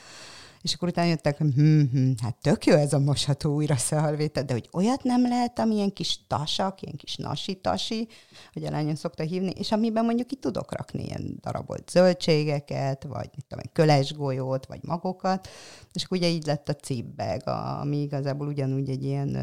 [0.62, 4.52] És akkor utána jöttek, hm, hm, hát tök jó ez a mosható újra szalvéta, de
[4.52, 8.08] hogy olyat nem lehet, ami ilyen kis tasak, ilyen kis nasi-tasi,
[8.52, 13.30] hogy a lányon szokta hívni, és amiben mondjuk itt tudok rakni ilyen darabolt zöldségeket, vagy
[13.34, 15.48] mit tudom, kölesgolyót, vagy magokat,
[15.92, 17.42] és akkor ugye így lett a cipbag,
[17.80, 19.38] ami igazából ugyanúgy egy ilyen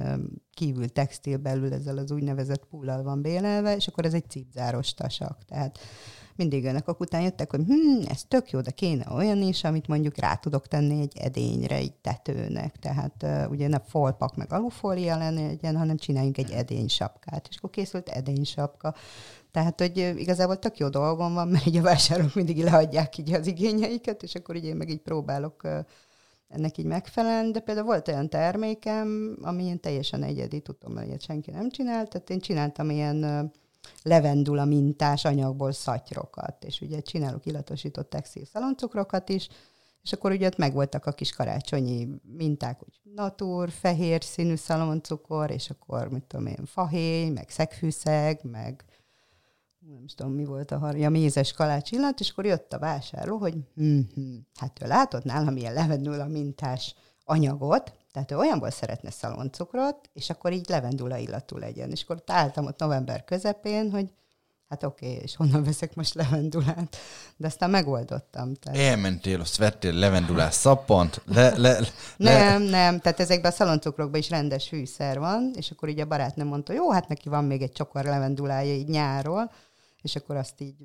[0.53, 5.37] kívül textil belül ezzel az úgynevezett pullal van bélelve, és akkor ez egy cipzáros tasak.
[5.45, 5.79] Tehát
[6.39, 10.17] mindig önök után jöttek, hogy hm, ez tök jó, de kéne olyan is, amit mondjuk
[10.17, 12.75] rá tudok tenni egy edényre, egy tetőnek.
[12.79, 17.47] Tehát uh, ugye ne folpak meg alufólia legyen, hanem csináljunk egy edénysapkát.
[17.49, 18.95] És akkor készült edénysapka.
[19.51, 23.47] Tehát, hogy igazából tök jó dolgom van, mert így a vásárok mindig leadják így az
[23.47, 25.79] igényeiket, és akkor így én meg így próbálok uh,
[26.47, 31.21] ennek így megfelelni, de például volt olyan termékem, ami ilyen teljesen egyedi, tudom, hogy ilyet
[31.21, 33.51] senki nem csinált, tehát én csináltam ilyen
[34.03, 39.49] levendula mintás anyagból szatyrokat, és ugye csinálok illatosított textil szaloncukrokat is,
[40.03, 45.69] és akkor ugye ott megvoltak a kis karácsonyi minták, hogy natúr, fehér színű szaloncukor, és
[45.69, 48.83] akkor, mit tudom én, fahéj, meg szegfűszeg, meg
[49.79, 53.37] nem is tudom, mi volt a harja, mézes kalács illat, és akkor jött a vásárló,
[53.37, 59.11] hogy hm, hm, hát ő látott nálam ilyen levendula mintás anyagot, tehát ő olyanból szeretne
[59.11, 61.91] szaloncukrot, és akkor így levendula illatú legyen.
[61.91, 64.13] És akkor álltam ott november közepén, hogy
[64.69, 66.97] hát oké, okay, és honnan veszek most levendulát?
[67.37, 68.53] De aztán megoldottam.
[68.53, 68.79] Tehát...
[68.79, 71.21] Elmentél, azt vettél levendulás szappant?
[71.25, 71.87] Le, le, le...
[72.17, 76.47] Nem, nem, tehát ezekben a szaloncukrokban is rendes fűszer van, és akkor így a barátnőm
[76.47, 79.51] mondta, jó, hát neki van még egy csokor levendulája így nyáról,
[80.01, 80.75] és akkor azt így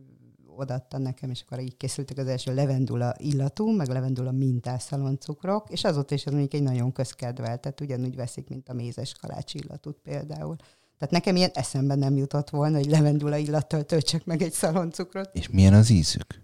[0.57, 5.85] odaadta nekem, és akkor így készültek az első levendula illatú, meg levendula mintás szaloncukrok, és
[5.85, 9.97] azóta is az mondjuk egy nagyon közkedvelt, tehát ugyanúgy veszik, mint a mézes kalács illatút
[10.03, 10.57] például.
[10.99, 15.31] Tehát nekem ilyen eszembe nem jutott volna, hogy levendula illattal töltsek meg egy szaloncukrot.
[15.33, 16.44] És milyen az ízük?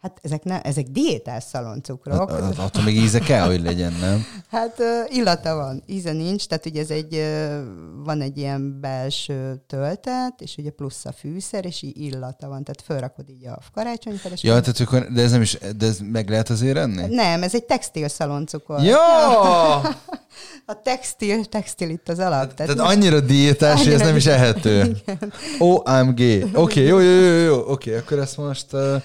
[0.00, 2.30] Hát ezek, ne, ezek diétás szaloncukrok.
[2.56, 4.24] Attól még íze kell, hogy legyen, nem?
[4.50, 7.24] Hát illata van, íze nincs, tehát ugye ez egy,
[8.04, 12.82] van egy ilyen belső töltet, és ugye plusz a fűszer, és így illata van, tehát
[12.84, 14.42] felrakod így a karácsonyfeles.
[14.42, 17.14] Ja, tehát akkor, de ez nem is, de ez meg lehet azért enni?
[17.14, 18.82] Nem, ez egy textil szaloncukor.
[18.82, 19.78] Ja!
[20.72, 22.54] a textil, textil itt az alap.
[22.54, 24.82] Tehát, tehát annyira diétás, hogy ez nem is ehető.
[25.06, 25.32] Igen.
[25.58, 26.20] OMG.
[26.20, 28.66] Oké, okay, jó, jó, jó, jó, oké, okay, akkor ezt most...
[28.72, 29.02] Uh...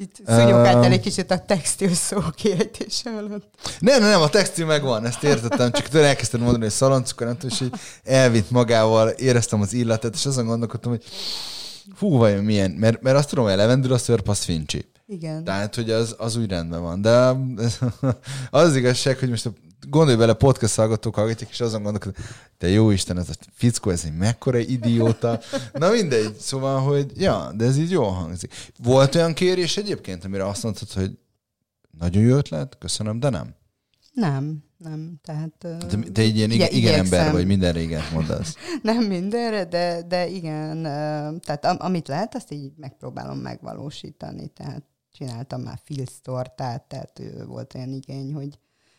[0.00, 3.54] Itt szúnyogáltál egy kicsit a textil szó kiejtése alatt.
[3.78, 7.56] Nem, nem, a textil megvan, ezt értettem, csak tőle elkezdtem mondani, hogy szaloncukor, nem tudom,
[7.60, 11.04] és így elvitt magával, éreztem az illatát, és azon gondolkodtam, hogy
[11.94, 14.90] fú, vajon milyen, mert, mert azt tudom, hogy a levendula a szörp az fincsi.
[15.06, 15.44] Igen.
[15.44, 17.00] Tehát, hogy az, az úgy rendben van.
[17.00, 17.16] De
[17.64, 17.78] az,
[18.50, 19.52] az igazság, hogy most a
[19.88, 22.16] gondolj bele, podcast hallgatók hallgatják, és azon gondolkodok,
[22.58, 25.40] te jó Isten, ez a fickó, ez egy mekkora idióta.
[25.72, 28.54] Na mindegy, szóval, hogy ja, de ez így jól hangzik.
[28.82, 31.18] Volt olyan kérés egyébként, amire azt mondtad, hogy
[31.98, 33.54] nagyon jó ötlet, köszönöm, de nem?
[34.12, 35.18] Nem, nem.
[35.22, 38.54] Tehát, de te egy ilyen igen, igen ember vagy, minden régen mondasz.
[38.82, 40.82] nem mindenre, de, de igen.
[41.40, 44.48] Tehát amit lehet, azt így megpróbálom megvalósítani.
[44.48, 48.58] Tehát csináltam már filztortát, tehát volt olyan igény, hogy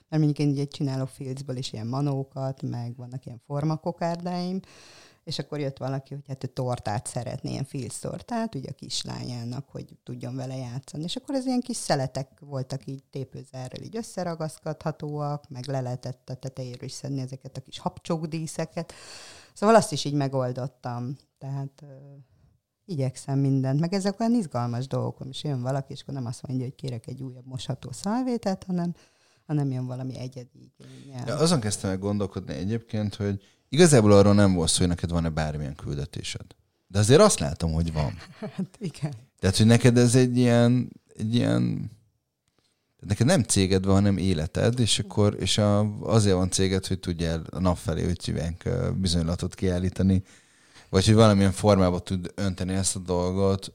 [0.09, 4.59] mert mondjuk én ugye csinálok filcből is ilyen manókat, meg vannak ilyen formakokárdáim,
[5.23, 9.97] és akkor jött valaki, hogy hát ő tortát szeretné, ilyen filctortát, ugye a kislányának, hogy
[10.03, 11.03] tudjon vele játszani.
[11.03, 16.35] És akkor ez ilyen kis szeletek voltak így tépőzerrel így összeragaszkodhatóak, meg le lehetett a
[16.35, 18.93] tetejéről is szedni ezeket a kis habcsókdíszeket.
[19.53, 21.15] Szóval azt is így megoldottam.
[21.37, 21.89] Tehát uh,
[22.85, 26.65] igyekszem mindent, meg ezek olyan izgalmas dolgok, és jön valaki, és akkor nem azt mondja,
[26.65, 28.93] hogy kérek egy újabb mosható szalvétet, hanem
[29.49, 31.23] ha nem jön valami egyedi igényel.
[31.27, 35.29] Ja, azon kezdtem meg gondolkodni egyébként, hogy igazából arról nem volt szó, hogy neked van-e
[35.29, 36.45] bármilyen küldetésed.
[36.87, 38.17] De azért azt látom, hogy van.
[38.55, 39.13] Hát igen.
[39.39, 41.91] Tehát, hogy neked ez egy ilyen, egy ilyen
[42.99, 47.43] neked nem céged van, hanem életed, és akkor és a, azért van céged, hogy tudjál
[47.49, 50.23] a nap felé, hogy hívják, bizonylatot kiállítani,
[50.89, 53.71] vagy hogy valamilyen formában tud önteni ezt a dolgot.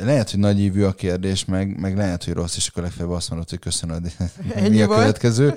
[0.00, 3.30] Lehet, hogy nagy ívű a kérdés, meg, meg lehet, hogy rossz, és akkor legfeljebb azt
[3.30, 4.12] mondod, hogy köszönöd,
[4.70, 5.54] mi a következő.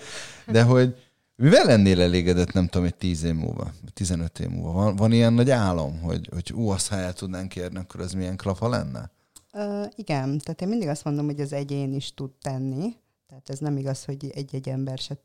[0.47, 0.95] De hogy
[1.35, 4.71] mivel lennél elégedett, nem tudom, egy 10 év múlva, 15 év múlva?
[4.71, 8.13] Van, van ilyen nagy álom, hogy, hogy ú, azt ha el tudnánk kérni, akkor ez
[8.13, 9.11] milyen klapa lenne?
[9.53, 12.95] Uh, igen, tehát én mindig azt mondom, hogy az egyén is tud tenni.
[13.27, 15.17] Tehát ez nem igaz, hogy egy-egy ember se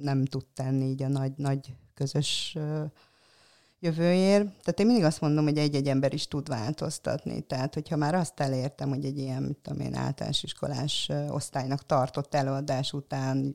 [0.00, 2.90] nem tud tenni így a nagy, nagy közös uh,
[3.84, 4.44] jövőért.
[4.44, 7.40] Tehát én mindig azt mondom, hogy egy-egy ember is tud változtatni.
[7.40, 12.34] Tehát, hogyha már azt elértem, hogy egy ilyen, mit tudom én, általános iskolás osztálynak tartott
[12.34, 13.54] előadás után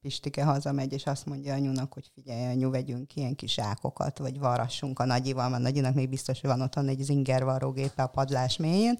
[0.00, 4.98] Pistike hazamegy, és azt mondja anyunak, hogy figyelj, anyu, vegyünk ilyen kis ákokat, vagy varassunk
[4.98, 8.96] a nagyival, mert nagyinak még biztos, hogy van otthon egy zinger varrógépe a padlás mélyén,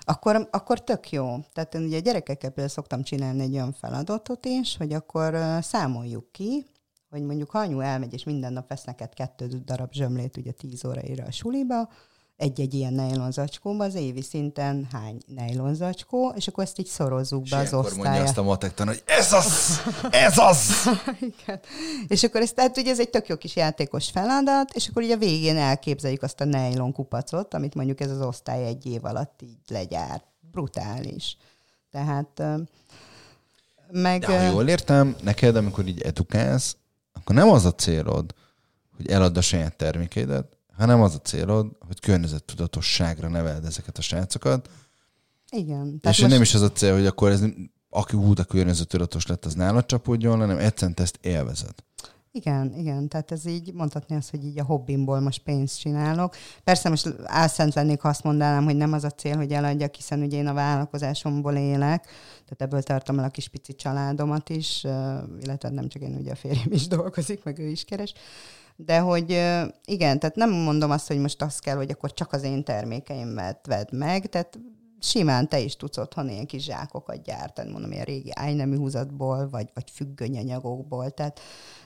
[0.00, 1.36] akkor, akkor tök jó.
[1.52, 6.66] Tehát én ugye gyerekekkel például szoktam csinálni egy olyan feladatot is, hogy akkor számoljuk ki,
[7.10, 10.84] hogy mondjuk ha anyu elmegy, és minden nap vesz neked kettő darab zsömlét ugye tíz
[10.84, 11.88] óraira a suliba,
[12.40, 17.74] egy-egy ilyen nejlonzacskóba, az évi szinten hány nejlonzacskó, és akkor ezt így szorozzuk be az
[17.74, 18.02] osztályra.
[18.02, 19.80] mondja azt a matektan, hogy ez az!
[20.10, 20.88] Ez az!
[21.38, 21.60] Igen.
[22.08, 25.14] És akkor ez, tehát ugye ez egy tök jó kis játékos feladat, és akkor ugye
[25.14, 29.42] a végén elképzeljük azt a nejlon kupacot, amit mondjuk ez az osztály egy év alatt
[29.42, 30.24] így legyárt.
[30.50, 31.36] Brutális.
[31.90, 32.42] Tehát
[33.90, 34.20] meg...
[34.20, 36.76] De ha jól értem, neked, amikor így edukálsz,
[37.20, 38.34] akkor nem az a célod,
[38.96, 44.70] hogy eladd a saját termékeidet, hanem az a célod, hogy környezettudatosságra neveld ezeket a srácokat.
[45.50, 46.00] Igen.
[46.02, 46.32] És most...
[46.32, 47.44] nem is az a cél, hogy akkor ez,
[47.90, 51.74] aki hú, a környezettudatos lett, az nálad csapódjon, hanem egyszerűen ezt élvezed.
[52.32, 56.34] Igen, igen, tehát ez így mondhatni azt, hogy így a hobbimból most pénzt csinálok.
[56.64, 60.22] Persze most álszent lennék, ha azt mondanám, hogy nem az a cél, hogy eladjak, hiszen
[60.22, 62.06] ugye én a vállalkozásomból élek,
[62.44, 64.84] tehát ebből tartom el a kis pici családomat is,
[65.40, 68.12] illetve nem csak én, ugye a férjem is dolgozik, meg ő is keres.
[68.76, 69.30] De hogy
[69.84, 73.66] igen, tehát nem mondom azt, hogy most azt kell, hogy akkor csak az én termékeimet
[73.66, 74.58] vedd meg, tehát
[75.00, 79.70] simán te is tudsz otthon ilyen kis zsákokat gyártani, mondom, ilyen régi ájnemű húzatból, vagy,
[79.74, 81.40] vagy függönyanyagokból, tehát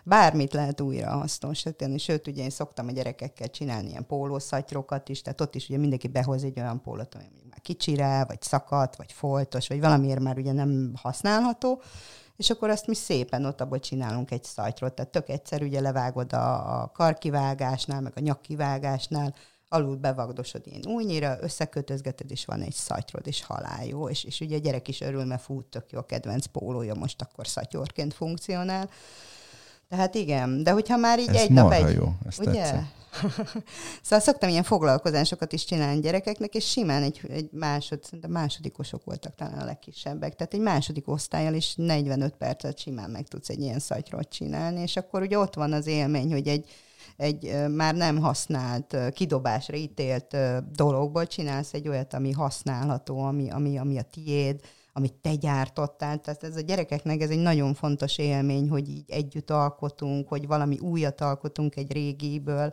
[0.05, 5.41] bármit lehet újra hasznosítani, sőt, ugye én szoktam a gyerekekkel csinálni ilyen pólószatyrokat is, tehát
[5.41, 9.69] ott is ugye mindenki behoz egy olyan pólót, ami már kicsire, vagy szakadt, vagy foltos,
[9.69, 11.83] vagy valamiért már ugye nem használható,
[12.37, 14.95] és akkor azt mi szépen ott abból csinálunk egy szajtrot.
[14.95, 19.35] Tehát tök egyszerű, ugye levágod a, a karkivágásnál, meg a nyakkivágásnál,
[19.75, 24.09] alul bevagdosod ilyen újnyira, összekötözgeted, és van egy szatyrod, és halál jó.
[24.09, 27.23] És, és ugye a gyerek is örül, mert fú, tök jó a kedvenc pólója, most
[27.23, 28.91] akkor szatyorként funkcionál.
[29.89, 31.95] Tehát igen, de hogyha már így Ez egy nap egy...
[31.95, 32.63] jó, ezt ugye?
[32.63, 33.03] Tetszett.
[34.03, 39.35] szóval szoktam ilyen foglalkozásokat is csinálni gyerekeknek, és simán egy, egy másod, de másodikosok voltak
[39.35, 43.79] talán a legkisebbek, tehát egy második osztályjal is 45 percet simán meg tudsz egy ilyen
[43.79, 46.71] szatyrot csinálni, és akkor ugye ott van az élmény, hogy egy,
[47.17, 50.37] egy már nem használt, kidobásra ítélt
[50.73, 54.61] dologból csinálsz egy olyat, ami használható, ami, ami, ami a tiéd,
[54.93, 56.21] amit te gyártottál.
[56.21, 60.79] Tehát ez a gyerekeknek ez egy nagyon fontos élmény, hogy így együtt alkotunk, hogy valami
[60.79, 62.73] újat alkotunk egy régiből.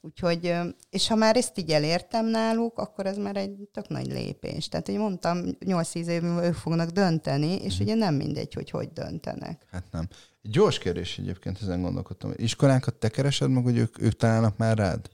[0.00, 0.54] Úgyhogy,
[0.90, 4.68] és ha már ezt így elértem náluk, akkor ez már egy tök nagy lépés.
[4.68, 7.82] Tehát, hogy mondtam, 8-10 év ők fognak dönteni, és mm.
[7.82, 9.66] ugye nem mindegy, hogy hogy döntenek.
[9.70, 10.08] Hát nem.
[10.42, 12.32] Gyors kérdés egyébként, ezen gondolkodtam.
[12.36, 15.10] Iskolákat te keresed meg, hogy ők, ők találnak már rád?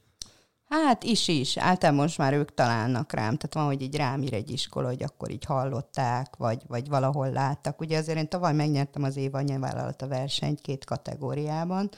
[0.68, 1.56] Hát is is.
[1.56, 3.36] Általában most már ők találnak rám.
[3.36, 7.30] Tehát van, hogy így rám ír egy iskola, hogy akkor így hallották, vagy, vagy valahol
[7.30, 7.80] láttak.
[7.80, 11.90] Ugye azért én tavaly megnyertem az év a versenyt két kategóriában,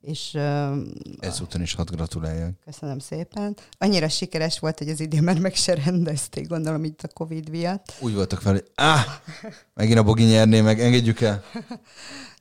[0.00, 0.38] és...
[1.18, 2.54] Ezúton is hadd gratuláljak.
[2.64, 3.56] Köszönöm szépen.
[3.78, 7.94] Annyira sikeres volt, hogy az idén már meg se rendezték, gondolom itt a Covid miatt.
[8.00, 9.04] Úgy voltak fel, hogy áh,
[9.74, 11.42] megint a Bogi nyerné meg, engedjük el.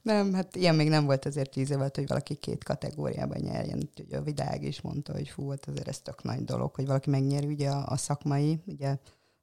[0.02, 3.90] Nem, hát ilyen még nem volt azért tíz évet, hogy valaki két kategóriában nyerjen.
[4.06, 6.86] Ugye a Vidág is mondta, hogy fú, volt hát azért ez tök nagy dolog, hogy
[6.86, 8.98] valaki megnyeri ugye a, a szakmai, ugye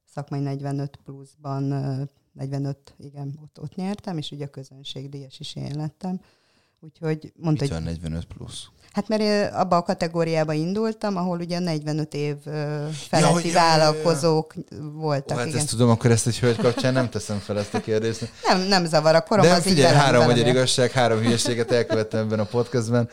[0.05, 1.63] szakmai 45 pluszban,
[2.31, 6.19] 45, igen, ott, ott nyertem, és ugye a közönségdíjas is én lettem.
[6.79, 7.83] Úgyhogy mondta, Mit hogy...
[7.83, 8.65] 45 plusz?
[8.91, 12.35] Hát mert abba a kategóriába indultam, ahol ugye 45 év
[12.91, 14.91] feletti ja, vállalkozók ja, ja, ja.
[14.91, 15.37] voltak.
[15.37, 15.59] Ó, hát igen.
[15.59, 18.31] ezt tudom, akkor ezt egy hölgy kapcsán nem teszem fel ezt a kérdést.
[18.43, 22.19] Nem, nem zavar, a korom De az figyelj, így három magyar igazság, három hülyeséget elkövettem
[22.19, 23.09] ebben a podcastben.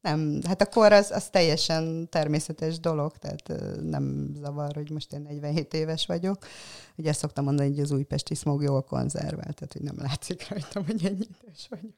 [0.00, 5.74] Nem, hát akkor az, az teljesen természetes dolog, tehát nem zavar, hogy most én 47
[5.74, 6.46] éves vagyok.
[6.96, 10.86] Ugye ezt szoktam mondani, hogy az újpesti smog jól konzervált, tehát hogy nem látszik rajtam,
[10.86, 11.94] hogy ennyi idős vagyok.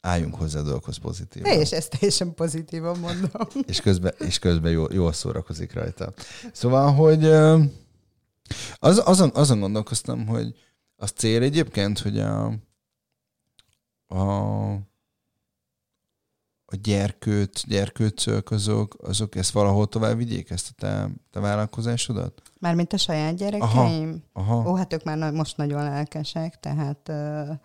[0.00, 1.52] Álljunk hozzá a dolgokhoz pozitívan.
[1.52, 3.48] És ezt teljesen pozitívan mondom.
[3.66, 6.12] és közben, és közben jól, jól szórakozik rajta.
[6.52, 7.24] Szóval, hogy
[8.74, 10.54] az, azon, azon gondolkoztam, hogy
[10.96, 12.46] az cél egyébként, hogy a,
[14.06, 14.78] a,
[16.68, 22.42] a gyerkőt, gyerkőcök, azok, azok ezt valahol tovább vigyék, ezt a te, te vállalkozásodat?
[22.58, 24.22] Mármint a saját gyerekeim?
[24.32, 24.70] Aha, aha.
[24.70, 27.56] Ó, hát ők már most nagyon lelkesek, tehát uh,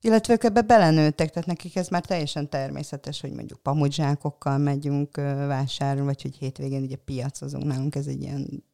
[0.00, 5.24] illetve ők ebbe belenőttek, tehát nekik ez már teljesen természetes, hogy mondjuk pamudzsákokkal megyünk uh,
[5.46, 8.64] vásárolni, vagy hogy hétvégén ugye piacozunk nálunk, ez egy ilyen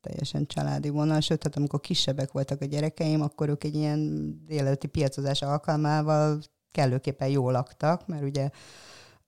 [0.00, 4.86] teljesen családi vonal, sőt, tehát amikor kisebbek voltak a gyerekeim, akkor ők egy ilyen délelőtti
[4.86, 6.40] piacozás alkalmával
[6.74, 8.50] kellőképpen jól laktak, mert ugye,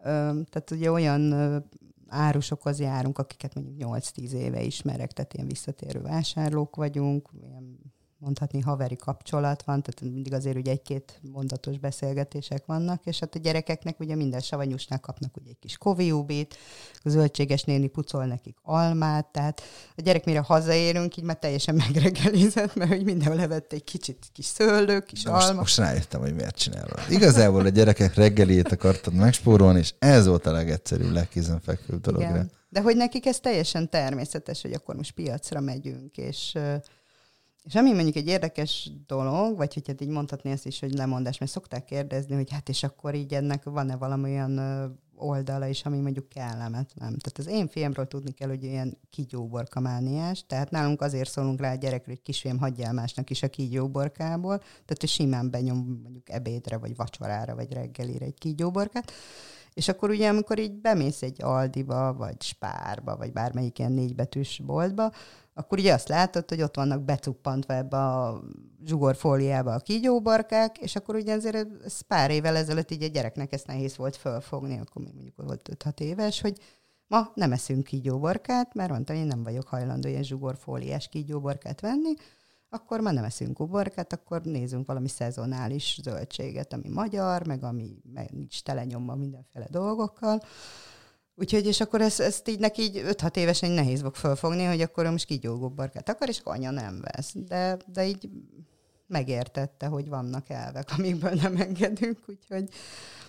[0.02, 1.34] tehát ugye olyan
[2.08, 7.78] árusokhoz járunk, akiket mondjuk 8-10 éve ismerek, tehát ilyen visszatérő vásárlók vagyunk, ilyen
[8.18, 13.38] mondhatni haveri kapcsolat van, tehát mindig azért ugye egy-két mondatos beszélgetések vannak, és hát a
[13.38, 16.56] gyerekeknek ugye minden savanyúsnál kapnak ugye egy kis koviubit,
[17.02, 19.62] a zöldséges néni pucol nekik almát, tehát
[19.96, 24.44] a gyerek mire hazaérünk, így már teljesen megreggelizett, mert hogy mindenhol levett egy kicsit kis
[24.44, 25.44] szőlő, kis De alma.
[25.44, 27.00] Most, most rájöttem, hogy miért csinálod.
[27.10, 32.20] Igazából a gyerekek reggelét akartad megspórolni, és ez volt a legegyszerűbb, legkézenfekvőbb dolog.
[32.20, 32.50] Igen.
[32.68, 36.58] De hogy nekik ez teljesen természetes, hogy akkor most piacra megyünk, és
[37.66, 41.38] és ami mondjuk egy érdekes dolog, vagy hogy hát így mondhatni ezt is, hogy lemondás,
[41.38, 44.60] mert szokták kérdezni, hogy hát és akkor így ennek van-e valamilyen
[45.16, 47.18] oldala is, ami mondjuk kellemetlen.
[47.18, 51.74] Tehát az én fiamról tudni kell, hogy ilyen kígyóborkamániás, tehát nálunk azért szólunk rá a
[51.74, 56.76] gyerekre, hogy kisfiam hagyja el másnak is a kígyóborkából, tehát hogy simán benyom mondjuk ebédre,
[56.76, 59.12] vagy vacsorára, vagy reggelire egy kígyóborkát.
[59.74, 65.12] És akkor ugye, amikor így bemész egy Aldiba, vagy Spárba, vagy bármelyik ilyen négybetűs boltba,
[65.58, 68.42] akkor ugye azt látod, hogy ott vannak becuppantva ebbe a
[68.84, 73.66] zsugorfóliába a kígyóbarkák, és akkor ugye azért ez pár évvel ezelőtt így a gyereknek ezt
[73.66, 76.58] nehéz volt fölfogni, akkor még mondjuk volt 5-6 éves, hogy
[77.06, 82.12] ma nem eszünk kígyóbarkát, mert mondta, hogy én nem vagyok hajlandó ilyen zsugorfóliás kígyóbarkát venni,
[82.68, 88.30] akkor ma nem eszünk uborkát, akkor nézzünk valami szezonális zöldséget, ami magyar, meg ami meg
[88.30, 90.42] nincs telenyomva mindenféle dolgokkal.
[91.38, 95.06] Úgyhogy, és akkor ezt, ezt így neki így 5-6 évesen nehéz fog fölfogni, hogy akkor
[95.06, 97.32] most kígyógó barkát akar, és akkor anya nem vesz.
[97.34, 98.28] De, de így
[99.06, 102.68] megértette, hogy vannak elvek, amikből nem engedünk, úgyhogy,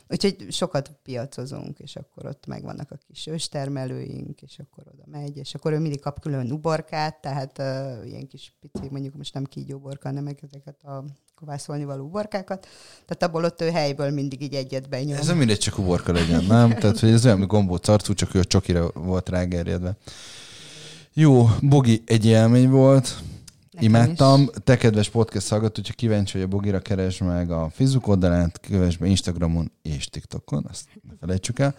[0.09, 5.55] úgyhogy sokat piacozunk, és akkor ott megvannak a kis őstermelőink, és akkor oda megy, és
[5.55, 10.07] akkor ő mindig kap külön uborkát, tehát uh, ilyen kis pici, mondjuk most nem kígyóborka,
[10.07, 11.03] hanem ezeket a
[11.35, 12.67] kovászolni való uborkákat.
[13.05, 15.17] Tehát abból ott ő helyből mindig így egyet benyom.
[15.17, 16.69] Ez nem mindegy, csak uborka legyen, nem?
[16.69, 19.97] Tehát, hogy ez olyan, mint gombóc tartó, csak ő a csokira volt rágerjedve.
[21.13, 23.21] Jó, Bogi egy élmény volt.
[23.77, 24.41] Nekem Imádtam.
[24.41, 24.47] Is.
[24.63, 28.97] Te kedves podcast hallgató, hogyha kíváncsi vagy a Bogira, keresd meg a Facebook oldalát, kövess
[28.97, 31.75] be Instagramon és TikTokon, azt ne felejtsük el.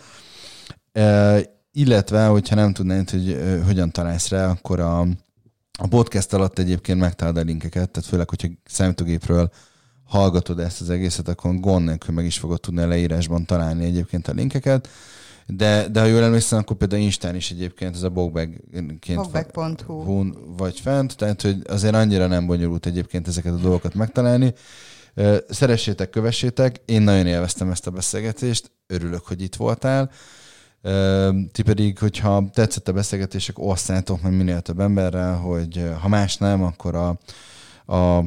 [0.92, 1.40] E,
[1.72, 5.07] illetve, hogyha nem tudnád, hogy e, hogyan találsz rá, akkor a
[5.80, 9.51] a podcast alatt egyébként megtalálod a linkeket, tehát főleg, hogyha számítógépről
[10.05, 14.28] hallgatod ezt az egészet, akkor gond nélkül meg is fogod tudni a leírásban találni egyébként
[14.28, 14.88] a linkeket.
[15.51, 19.30] De, de ha jól emlékszem, akkor például Instán is egyébként ez a bogbag-ként
[20.57, 24.55] vagy fent, tehát hogy azért annyira nem bonyolult egyébként ezeket a dolgokat megtalálni.
[25.49, 30.11] Szeressétek, kövessétek, én nagyon élveztem ezt a beszélgetést, örülök, hogy itt voltál.
[31.53, 36.62] Ti pedig, hogyha tetszett a beszélgetések, osszátok meg minél több emberrel, hogy ha más nem,
[36.62, 37.18] akkor a,
[37.94, 38.24] a,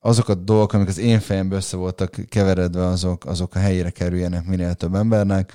[0.00, 4.46] azok a dolgok, amik az én fejembe össze voltak keveredve, azok, azok a helyére kerüljenek
[4.46, 5.52] minél több embernek.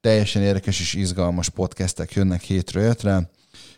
[0.00, 3.30] Teljesen érdekes és izgalmas podcastek jönnek hétről hétre.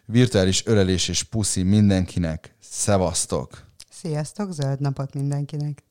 [0.05, 2.55] Virtuális ölelés és puszi mindenkinek.
[2.61, 3.67] Szevasztok!
[3.91, 5.88] Sziasztok, zöld napot mindenkinek!